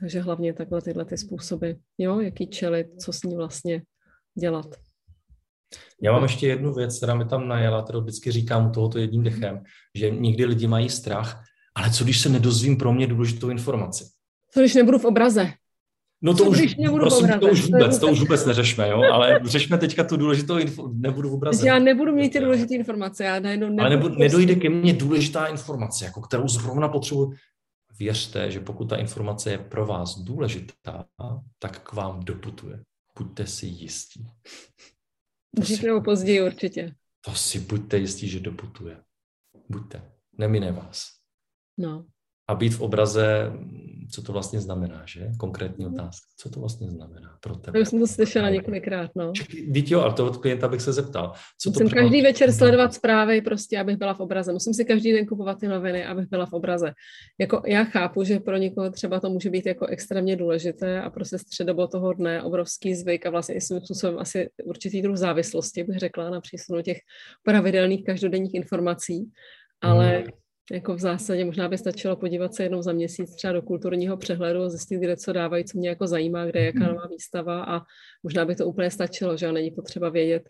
Takže 0.00 0.20
hlavně 0.20 0.52
takhle 0.52 0.82
tyhle 0.82 1.04
ty 1.04 1.18
způsoby, 1.18 1.70
jo, 1.98 2.20
jaký 2.20 2.46
čelit, 2.46 2.86
co 3.00 3.12
s 3.12 3.22
ní 3.22 3.36
vlastně 3.36 3.82
dělat. 4.40 4.66
Já 6.02 6.12
mám 6.12 6.22
ještě 6.22 6.46
jednu 6.46 6.74
věc, 6.74 6.96
která 6.96 7.14
mi 7.14 7.24
tam 7.24 7.48
najela, 7.48 7.82
kterou 7.82 8.00
vždycky 8.00 8.32
říkám 8.32 8.72
tohoto 8.72 8.98
jedním 8.98 9.22
dechem, 9.22 9.62
že 9.94 10.10
někdy 10.10 10.44
lidi 10.44 10.66
mají 10.66 10.88
strach, 10.88 11.44
ale 11.74 11.90
co 11.90 12.04
když 12.04 12.20
se 12.20 12.28
nedozvím 12.28 12.76
pro 12.76 12.92
mě 12.92 13.06
důležitou 13.06 13.50
informaci? 13.50 14.04
Co 14.54 14.60
když 14.60 14.74
nebudu 14.74 14.98
v 14.98 15.04
obraze? 15.04 15.52
No 16.22 16.34
to 16.34 16.44
už, 16.44 16.74
prosím, 16.94 17.40
to 17.40 17.46
už 17.46 17.64
vůbec, 17.64 17.98
to 17.98 18.08
už 18.08 18.20
vůbec 18.20 18.46
neřešme, 18.46 18.88
jo, 18.88 19.02
ale 19.02 19.40
řešme 19.44 19.78
teďka 19.78 20.04
tu 20.04 20.16
důležitou 20.16 20.58
info, 20.58 20.90
nebudu 20.94 21.30
vůbec. 21.30 21.62
Já 21.62 21.78
nebudu 21.78 22.12
mít 22.12 22.32
ty 22.32 22.40
důležité 22.40 22.74
informace, 22.74 23.24
já 23.24 23.40
najednou 23.40 23.66
nebudu. 23.66 23.80
Ale 23.80 23.90
nebudu, 23.90 24.14
nedojde 24.14 24.54
ke 24.54 24.68
mně 24.68 24.92
důležitá 24.92 25.46
informace, 25.46 26.04
jako 26.04 26.20
kterou 26.20 26.48
zrovna 26.48 26.88
potřebuji. 26.88 27.32
Věřte, 27.98 28.50
že 28.50 28.60
pokud 28.60 28.84
ta 28.84 28.96
informace 28.96 29.50
je 29.50 29.58
pro 29.58 29.86
vás 29.86 30.18
důležitá, 30.18 31.06
tak 31.58 31.80
k 31.80 31.92
vám 31.92 32.20
doputuje. 32.24 32.82
Buďte 33.18 33.46
si 33.46 33.66
jistí. 33.66 34.26
Dřív 35.56 35.82
nebo 35.82 36.00
později 36.00 36.42
určitě. 36.42 36.94
To 37.24 37.34
si 37.34 37.60
buďte 37.60 37.98
jistí, 37.98 38.28
že 38.28 38.40
doputuje. 38.40 38.96
Buďte. 39.68 40.02
Nemine 40.38 40.72
vás. 40.72 41.06
No 41.78 42.04
a 42.50 42.54
být 42.54 42.74
v 42.74 42.80
obraze, 42.80 43.52
co 44.10 44.22
to 44.22 44.32
vlastně 44.32 44.60
znamená, 44.60 45.02
že? 45.06 45.30
Konkrétní 45.38 45.84
mhm. 45.84 45.94
otázka. 45.94 46.26
Co 46.36 46.50
to 46.50 46.60
vlastně 46.60 46.90
znamená 46.90 47.38
pro 47.40 47.56
tebe? 47.56 47.78
Já 47.78 47.84
jsem 47.84 48.00
to 48.00 48.06
slyšela 48.06 48.50
několikrát, 48.50 49.10
no. 49.16 49.32
Víte, 49.68 49.94
jo, 49.94 50.00
ale 50.00 50.14
to 50.14 50.26
od 50.26 50.36
klienta 50.36 50.68
bych 50.68 50.80
se 50.80 50.92
zeptal. 50.92 51.32
Co 51.58 51.70
Musím 51.70 51.88
to 51.88 51.94
každý 51.94 52.22
večer 52.22 52.52
sledovat 52.52 52.94
zprávy 52.94 53.40
prostě, 53.40 53.78
abych 53.78 53.96
byla 53.96 54.14
v 54.14 54.20
obraze. 54.20 54.52
Musím 54.52 54.74
si 54.74 54.84
každý 54.84 55.12
den 55.12 55.26
kupovat 55.26 55.60
ty 55.60 55.68
noviny, 55.68 56.06
abych 56.06 56.28
byla 56.28 56.46
v 56.46 56.52
obraze. 56.52 56.92
Jako 57.38 57.62
já 57.66 57.84
chápu, 57.84 58.24
že 58.24 58.40
pro 58.40 58.56
někoho 58.56 58.90
třeba 58.90 59.20
to 59.20 59.30
může 59.30 59.50
být 59.50 59.66
jako 59.66 59.86
extrémně 59.86 60.36
důležité 60.36 61.02
a 61.02 61.10
prostě 61.10 61.38
středobo 61.38 61.86
toho 61.86 62.12
dne 62.12 62.42
obrovský 62.42 62.94
zvyk 62.94 63.26
a 63.26 63.30
vlastně 63.30 63.54
i 63.54 63.60
svým 63.60 63.80
způsobem 63.80 64.18
asi 64.18 64.50
určitý 64.64 65.02
druh 65.02 65.16
závislosti, 65.16 65.84
bych 65.84 65.98
řekla, 65.98 66.30
na 66.30 66.40
přísunu 66.40 66.82
těch 66.82 66.98
pravidelných 67.42 68.04
každodenních 68.04 68.54
informací. 68.54 69.30
Ale 69.82 70.08
hmm 70.08 70.26
jako 70.70 70.94
v 70.94 70.98
zásadě 70.98 71.44
možná 71.44 71.68
by 71.68 71.78
stačilo 71.78 72.16
podívat 72.16 72.54
se 72.54 72.62
jednou 72.62 72.82
za 72.82 72.92
měsíc 72.92 73.34
třeba 73.34 73.52
do 73.52 73.62
kulturního 73.62 74.16
přehledu 74.16 74.62
a 74.62 74.68
zjistit, 74.68 74.98
kde 74.98 75.16
co 75.16 75.32
dávají, 75.32 75.64
co 75.64 75.78
mě 75.78 75.88
jako 75.88 76.06
zajímá, 76.06 76.46
kde 76.46 76.60
je 76.60 76.66
jaká 76.66 76.78
mhm. 76.78 76.88
nová 76.88 77.06
výstava 77.06 77.64
a 77.64 77.80
možná 78.22 78.44
by 78.44 78.56
to 78.56 78.66
úplně 78.66 78.90
stačilo, 78.90 79.36
že 79.36 79.52
není 79.52 79.70
potřeba 79.70 80.08
vědět, 80.08 80.42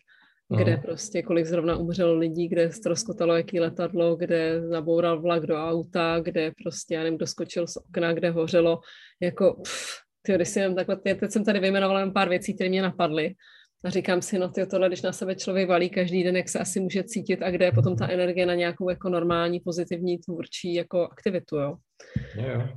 kde 0.56 0.76
no. 0.76 0.82
prostě, 0.82 1.22
kolik 1.22 1.46
zrovna 1.46 1.76
umřelo 1.76 2.14
lidí, 2.14 2.48
kde 2.48 2.72
ztroskotalo 2.72 3.36
jaký 3.36 3.60
letadlo, 3.60 4.16
kde 4.16 4.60
naboural 4.60 5.20
vlak 5.20 5.46
do 5.46 5.56
auta, 5.56 6.20
kde 6.22 6.52
prostě, 6.62 6.94
já 6.94 7.02
nevím, 7.02 7.18
doskočil 7.18 7.66
z 7.66 7.76
okna, 7.76 8.12
kde 8.12 8.30
hořelo, 8.30 8.80
jako 9.20 9.60
pff, 9.62 10.00
ty, 10.22 10.32
když 10.32 10.48
si 10.48 10.60
jen 10.60 10.74
takhle, 10.74 10.96
teď 10.96 11.30
jsem 11.30 11.44
tady 11.44 11.60
vyjmenovala 11.60 12.00
jen 12.00 12.12
pár 12.12 12.28
věcí, 12.28 12.54
které 12.54 12.70
mě 12.70 12.82
napadly. 12.82 13.34
A 13.84 13.90
říkám 13.90 14.22
si, 14.22 14.38
no 14.38 14.48
ty 14.48 14.66
tohle, 14.66 14.88
když 14.88 15.02
na 15.02 15.12
sebe 15.12 15.34
člověk 15.34 15.68
valí 15.68 15.90
každý 15.90 16.24
den, 16.24 16.36
jak 16.36 16.48
se 16.48 16.58
asi 16.58 16.80
může 16.80 17.04
cítit 17.04 17.42
a 17.42 17.50
kde 17.50 17.64
je 17.64 17.72
potom 17.72 17.96
ta 17.96 18.08
energie 18.08 18.46
na 18.46 18.54
nějakou 18.54 18.90
jako 18.90 19.08
normální, 19.08 19.60
pozitivní, 19.60 20.18
tvůrčí 20.18 20.74
jako 20.74 21.08
aktivitu, 21.12 21.56
jo. 21.56 21.76
Jo, 22.34 22.68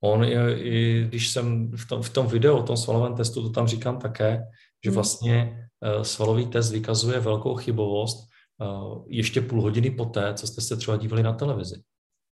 On, 0.00 0.24
i 0.56 1.04
když 1.08 1.28
jsem 1.28 1.70
v 1.76 1.88
tom, 1.88 2.02
v 2.02 2.10
tom 2.10 2.26
videu 2.26 2.56
o 2.56 2.62
tom 2.62 2.76
svalovém 2.76 3.16
testu, 3.16 3.42
to 3.42 3.50
tam 3.50 3.66
říkám 3.66 3.98
také, 3.98 4.42
že 4.84 4.90
hmm. 4.90 4.94
vlastně 4.94 5.68
uh, 5.96 6.02
svalový 6.02 6.46
test 6.46 6.72
vykazuje 6.72 7.20
velkou 7.20 7.54
chybovost 7.54 8.28
uh, 8.60 9.04
ještě 9.08 9.40
půl 9.40 9.62
hodiny 9.62 9.90
poté, 9.90 10.34
co 10.34 10.46
jste 10.46 10.60
se 10.60 10.76
třeba 10.76 10.96
dívali 10.96 11.22
na 11.22 11.32
televizi. 11.32 11.82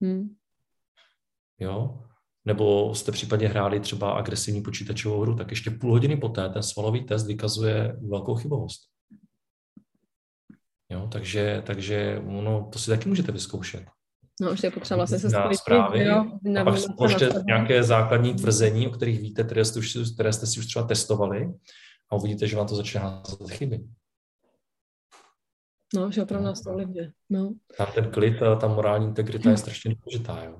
Hmm. 0.01 0.35
Jo? 1.59 2.03
Nebo 2.45 2.95
jste 2.95 3.11
případně 3.11 3.47
hráli 3.47 3.79
třeba 3.79 4.11
agresivní 4.11 4.61
počítačovou 4.61 5.21
hru, 5.21 5.35
tak 5.35 5.49
ještě 5.49 5.71
půl 5.71 5.91
hodiny 5.91 6.17
poté 6.17 6.49
ten 6.49 6.63
svalový 6.63 7.05
test 7.05 7.27
vykazuje 7.27 7.97
velkou 8.09 8.35
chybovost. 8.35 8.81
Jo, 10.91 11.07
takže, 11.11 11.63
takže 11.65 12.21
ono, 12.27 12.69
to 12.73 12.79
si 12.79 12.89
taky 12.89 13.09
můžete 13.09 13.31
vyzkoušet. 13.31 13.85
No, 14.41 14.51
už 14.51 14.63
je 14.63 14.71
potřeba 14.71 14.97
vlastně 14.97 15.19
se 15.19 15.29
spojit. 15.29 15.57
Zprávy, 15.57 16.05
jo, 16.05 16.25
a 16.61 16.63
pak 16.63 16.79
nějaké 17.45 17.83
základní 17.83 18.33
tvrzení, 18.33 18.87
o 18.87 18.91
kterých 18.91 19.19
víte, 19.19 19.43
které 19.43 19.65
jste, 19.65 19.79
už, 19.79 19.97
které 20.13 20.33
jste 20.33 20.47
si 20.47 20.59
už 20.59 20.65
třeba 20.65 20.87
testovali 20.87 21.53
a 22.11 22.15
uvidíte, 22.15 22.47
že 22.47 22.57
vám 22.57 22.67
to 22.67 22.75
začne 22.75 23.01
házet 23.01 23.51
chyby. 23.51 23.87
No, 25.95 26.11
že 26.11 26.23
opravdu 26.23 26.45
nás 26.45 26.61
to 26.61 26.69
ovlivňuje. 26.69 27.11
No. 27.29 27.53
Tam 27.77 27.87
ten 27.95 28.11
klid, 28.11 28.39
ta 28.61 28.67
morální 28.67 29.05
integrita 29.05 29.49
je 29.49 29.57
strašně 29.57 29.95
důležitá, 29.95 30.43
jo. 30.43 30.59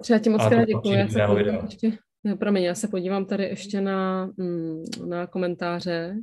Třeba 0.00 0.18
ti 0.18 0.30
moc 0.30 0.46
krát 0.48 0.64
děkuji. 0.64 0.92
Já 0.92 1.08
se 1.08 1.26
podívám 1.26 1.64
ještě, 1.64 1.92
ne, 2.24 2.36
promiň, 2.36 2.62
já 2.62 2.74
se 2.74 2.88
podívám 2.88 3.24
tady 3.24 3.44
ještě 3.44 3.80
na, 3.80 4.30
mm, 4.36 4.82
na 5.08 5.26
komentáře. 5.26 6.16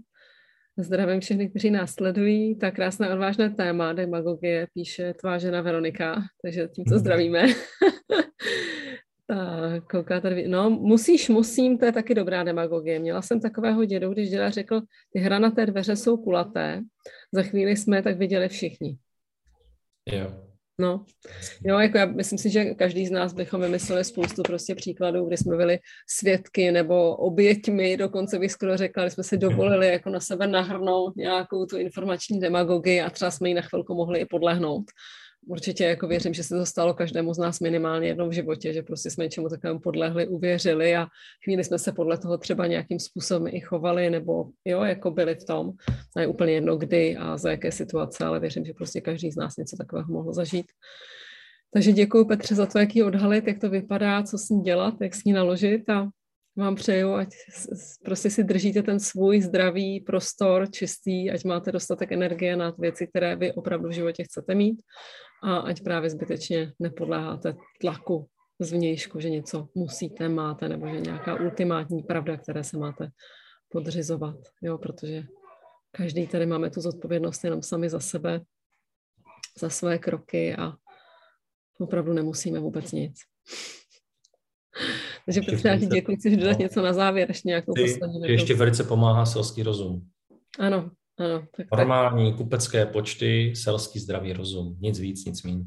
Zdravím 0.78 1.20
všechny, 1.20 1.50
kteří 1.50 1.72
nás 1.72 1.94
sledují. 1.94 2.56
Tak 2.58 2.76
krásné 2.76 3.14
odvážné 3.14 3.50
téma, 3.50 3.94
demagogie, 3.94 4.68
píše 4.74 5.14
tvá 5.14 5.38
žena 5.38 5.62
Veronika, 5.62 6.22
takže 6.42 6.68
tímto 6.68 6.94
mhm. 6.94 7.00
zdravíme. 7.00 7.46
tak, 9.28 9.88
kouká 9.92 10.22
tady. 10.22 10.48
No, 10.48 10.70
musíš, 10.70 11.30
musím, 11.30 11.78
to 11.78 11.86
je 11.86 11.92
taky 11.92 12.16
dobrá 12.16 12.44
demagogie. 12.44 13.00
Měla 13.00 13.22
jsem 13.22 13.40
takového 13.40 13.86
dědu, 13.86 14.10
když 14.10 14.30
děda 14.30 14.50
řekl, 14.50 14.82
ty 15.14 15.20
hranaté 15.20 15.66
dveře 15.66 15.96
jsou 15.96 16.18
kulaté, 16.18 16.82
za 17.32 17.44
chvíli 17.44 17.78
jsme 17.78 18.04
tak 18.04 18.18
viděli 18.18 18.50
všichni. 18.50 18.98
Jo. 20.06 20.49
No, 20.80 21.06
jo, 21.66 21.80
jako 21.80 21.98
já 21.98 22.06
myslím 22.06 22.40
si, 22.40 22.50
že 22.50 22.66
každý 22.66 23.08
z 23.08 23.12
nás 23.12 23.34
bychom 23.34 23.62
vymysleli 23.62 24.04
spoustu 24.04 24.44
prostě 24.44 24.76
příkladů, 24.76 25.26
kdy 25.26 25.38
jsme 25.38 25.58
byli 25.58 25.80
svědky 26.08 26.72
nebo 26.72 27.16
oběťmi, 27.16 27.98
dokonce 27.98 28.40
bych 28.40 28.52
skoro 28.52 28.78
řekla, 28.78 29.04
že 29.04 29.10
jsme 29.10 29.24
si 29.24 29.38
dovolili 29.38 29.88
jako 29.88 30.10
na 30.10 30.20
sebe 30.20 30.48
nahrnout 30.48 31.16
nějakou 31.16 31.66
tu 31.66 31.78
informační 31.78 32.40
demagogii 32.40 33.02
a 33.02 33.10
třeba 33.10 33.32
jsme 33.32 33.50
ji 33.50 33.54
na 33.54 33.62
chvilku 33.62 33.96
mohli 33.96 34.20
i 34.20 34.26
podlehnout 34.26 34.86
určitě 35.48 35.84
jako 35.84 36.08
věřím, 36.08 36.34
že 36.34 36.44
se 36.44 36.56
to 36.56 36.66
stalo 36.66 36.94
každému 36.94 37.34
z 37.34 37.38
nás 37.38 37.60
minimálně 37.60 38.08
jednou 38.08 38.30
v 38.30 38.34
životě, 38.34 38.74
že 38.74 38.84
prostě 38.84 39.10
jsme 39.10 39.24
něčemu 39.24 39.50
takovému 39.50 39.80
podlehli, 39.80 40.28
uvěřili 40.28 40.96
a 40.96 41.08
chvíli 41.44 41.64
jsme 41.64 41.80
se 41.80 41.92
podle 41.92 42.18
toho 42.18 42.38
třeba 42.38 42.68
nějakým 42.68 43.00
způsobem 43.00 43.54
i 43.56 43.60
chovali, 43.60 44.10
nebo 44.10 44.46
jo, 44.66 44.84
jako 44.84 45.12
byli 45.12 45.36
v 45.36 45.46
tom. 45.46 45.72
Je 46.20 46.28
úplně 46.28 46.54
jedno 46.54 46.78
kdy 46.78 47.18
a 47.18 47.38
za 47.38 47.52
jaké 47.52 47.72
situace, 47.72 48.26
ale 48.26 48.40
věřím, 48.40 48.66
že 48.66 48.74
prostě 48.74 49.02
každý 49.02 49.32
z 49.32 49.36
nás 49.36 49.58
něco 49.58 49.78
takového 49.78 50.14
mohl 50.14 50.34
zažít. 50.34 50.66
Takže 51.74 51.92
děkuji 51.92 52.26
Petře 52.26 52.56
za 52.56 52.66
to, 52.66 52.80
jak 52.80 52.96
ji 52.96 53.04
odhalit, 53.04 53.48
jak 53.48 53.60
to 53.60 53.70
vypadá, 53.70 54.24
co 54.24 54.38
s 54.38 54.50
ní 54.50 54.62
dělat, 54.62 54.94
jak 55.02 55.16
s 55.16 55.24
ní 55.24 55.34
naložit 55.34 55.90
a 55.90 56.10
vám 56.60 56.76
přeju, 56.76 57.14
ať 57.14 57.30
prostě 58.04 58.30
si 58.30 58.44
držíte 58.44 58.84
ten 58.84 59.00
svůj 59.00 59.42
zdravý 59.42 60.00
prostor 60.00 60.72
čistý, 60.72 61.32
ať 61.32 61.44
máte 61.44 61.72
dostatek 61.72 62.12
energie 62.12 62.56
na 62.56 62.74
věci, 62.78 63.08
které 63.08 63.36
vy 63.36 63.54
opravdu 63.54 63.90
v 63.90 63.92
životě 63.92 64.24
chcete 64.24 64.56
mít 64.56 64.82
a 65.44 65.58
ať 65.58 65.82
právě 65.84 66.10
zbytečně 66.10 66.74
nepodléháte 66.80 67.56
tlaku 67.82 68.28
zvnějšku, 68.60 69.20
že 69.20 69.30
něco 69.30 69.68
musíte, 69.76 70.30
máte, 70.30 70.70
nebo 70.70 70.88
že 70.88 71.00
nějaká 71.00 71.42
ultimátní 71.42 72.04
pravda, 72.04 72.38
které 72.38 72.64
se 72.64 72.78
máte 72.78 73.10
podřizovat, 73.70 74.36
jo, 74.62 74.78
protože 74.78 75.24
každý 75.92 76.28
tady 76.28 76.46
máme 76.46 76.70
tu 76.70 76.82
zodpovědnost 76.82 77.44
jenom 77.44 77.62
sami 77.62 77.90
za 77.90 78.00
sebe, 78.00 78.42
za 79.60 79.70
své 79.70 79.98
kroky 79.98 80.56
a 80.56 80.74
opravdu 81.80 82.14
nemusíme 82.14 82.60
vůbec 82.60 82.92
nic. 82.92 83.16
Takže 85.34 85.68
já 85.68 85.78
ti 85.78 85.86
děkuji, 85.86 86.18
chceš 86.18 86.38
dodat 86.38 86.60
no. 86.60 86.64
něco 86.64 86.82
na 86.82 86.94
závěr, 86.94 87.30
ještě 87.30 87.48
nějakou 87.48 87.74
Ty, 87.74 87.82
poslední 87.82 88.22
Ještě 88.22 88.56
velice 88.56 88.84
pomáhá 88.84 89.26
selský 89.26 89.64
rozum. 89.64 90.02
Ano, 90.60 90.92
ano. 91.20 91.44
Tak, 91.58 91.68
Normální 91.78 92.32
tak. 92.32 92.38
kupecké 92.38 92.86
počty, 92.86 93.54
selský 93.56 94.00
zdravý 94.00 94.34
rozum. 94.34 94.78
Nic 94.80 95.00
víc, 95.00 95.26
nic 95.26 95.44
méně. 95.44 95.64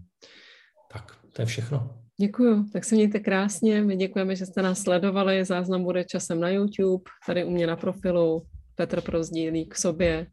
Tak, 0.93 1.17
to 1.33 1.43
je 1.43 1.47
všechno. 1.47 1.99
Děkuju, 2.21 2.67
tak 2.73 2.85
se 2.85 2.95
mějte 2.95 3.21
krásně. 3.21 3.83
My 3.83 3.97
děkujeme, 3.97 4.37
že 4.37 4.47
jste 4.47 4.63
nás 4.63 4.79
sledovali. 4.79 5.45
Záznam 5.45 5.85
bude 5.85 6.05
časem 6.05 6.41
na 6.41 6.49
YouTube, 6.49 7.05
tady 7.27 7.45
u 7.45 7.51
mě 7.51 7.67
na 7.67 7.77
profilu. 7.77 8.43
Petr 8.75 9.01
Prozdílí 9.01 9.67
k 9.67 9.77
sobě. 9.77 10.27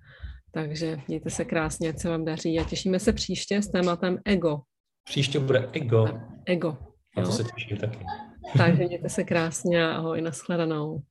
Takže 0.51 0.97
mějte 1.07 1.29
se 1.29 1.45
krásně, 1.45 1.89
ať 1.89 1.99
se 1.99 2.09
vám 2.09 2.25
daří 2.25 2.59
a 2.59 2.63
těšíme 2.63 2.99
se 2.99 3.13
příště 3.13 3.61
s 3.61 3.71
tématem 3.71 4.17
ego. 4.25 4.59
Příště 5.03 5.39
bude 5.39 5.69
ego. 5.73 6.07
Ego. 6.45 6.77
A 7.17 7.21
to 7.21 7.31
se 7.31 7.43
těším 7.43 7.77
taky. 7.77 7.99
Takže 8.57 8.83
mějte 8.85 9.09
se 9.09 9.23
krásně 9.23 9.85
a 9.85 9.95
ahoj, 9.95 10.21
nashledanou. 10.21 11.01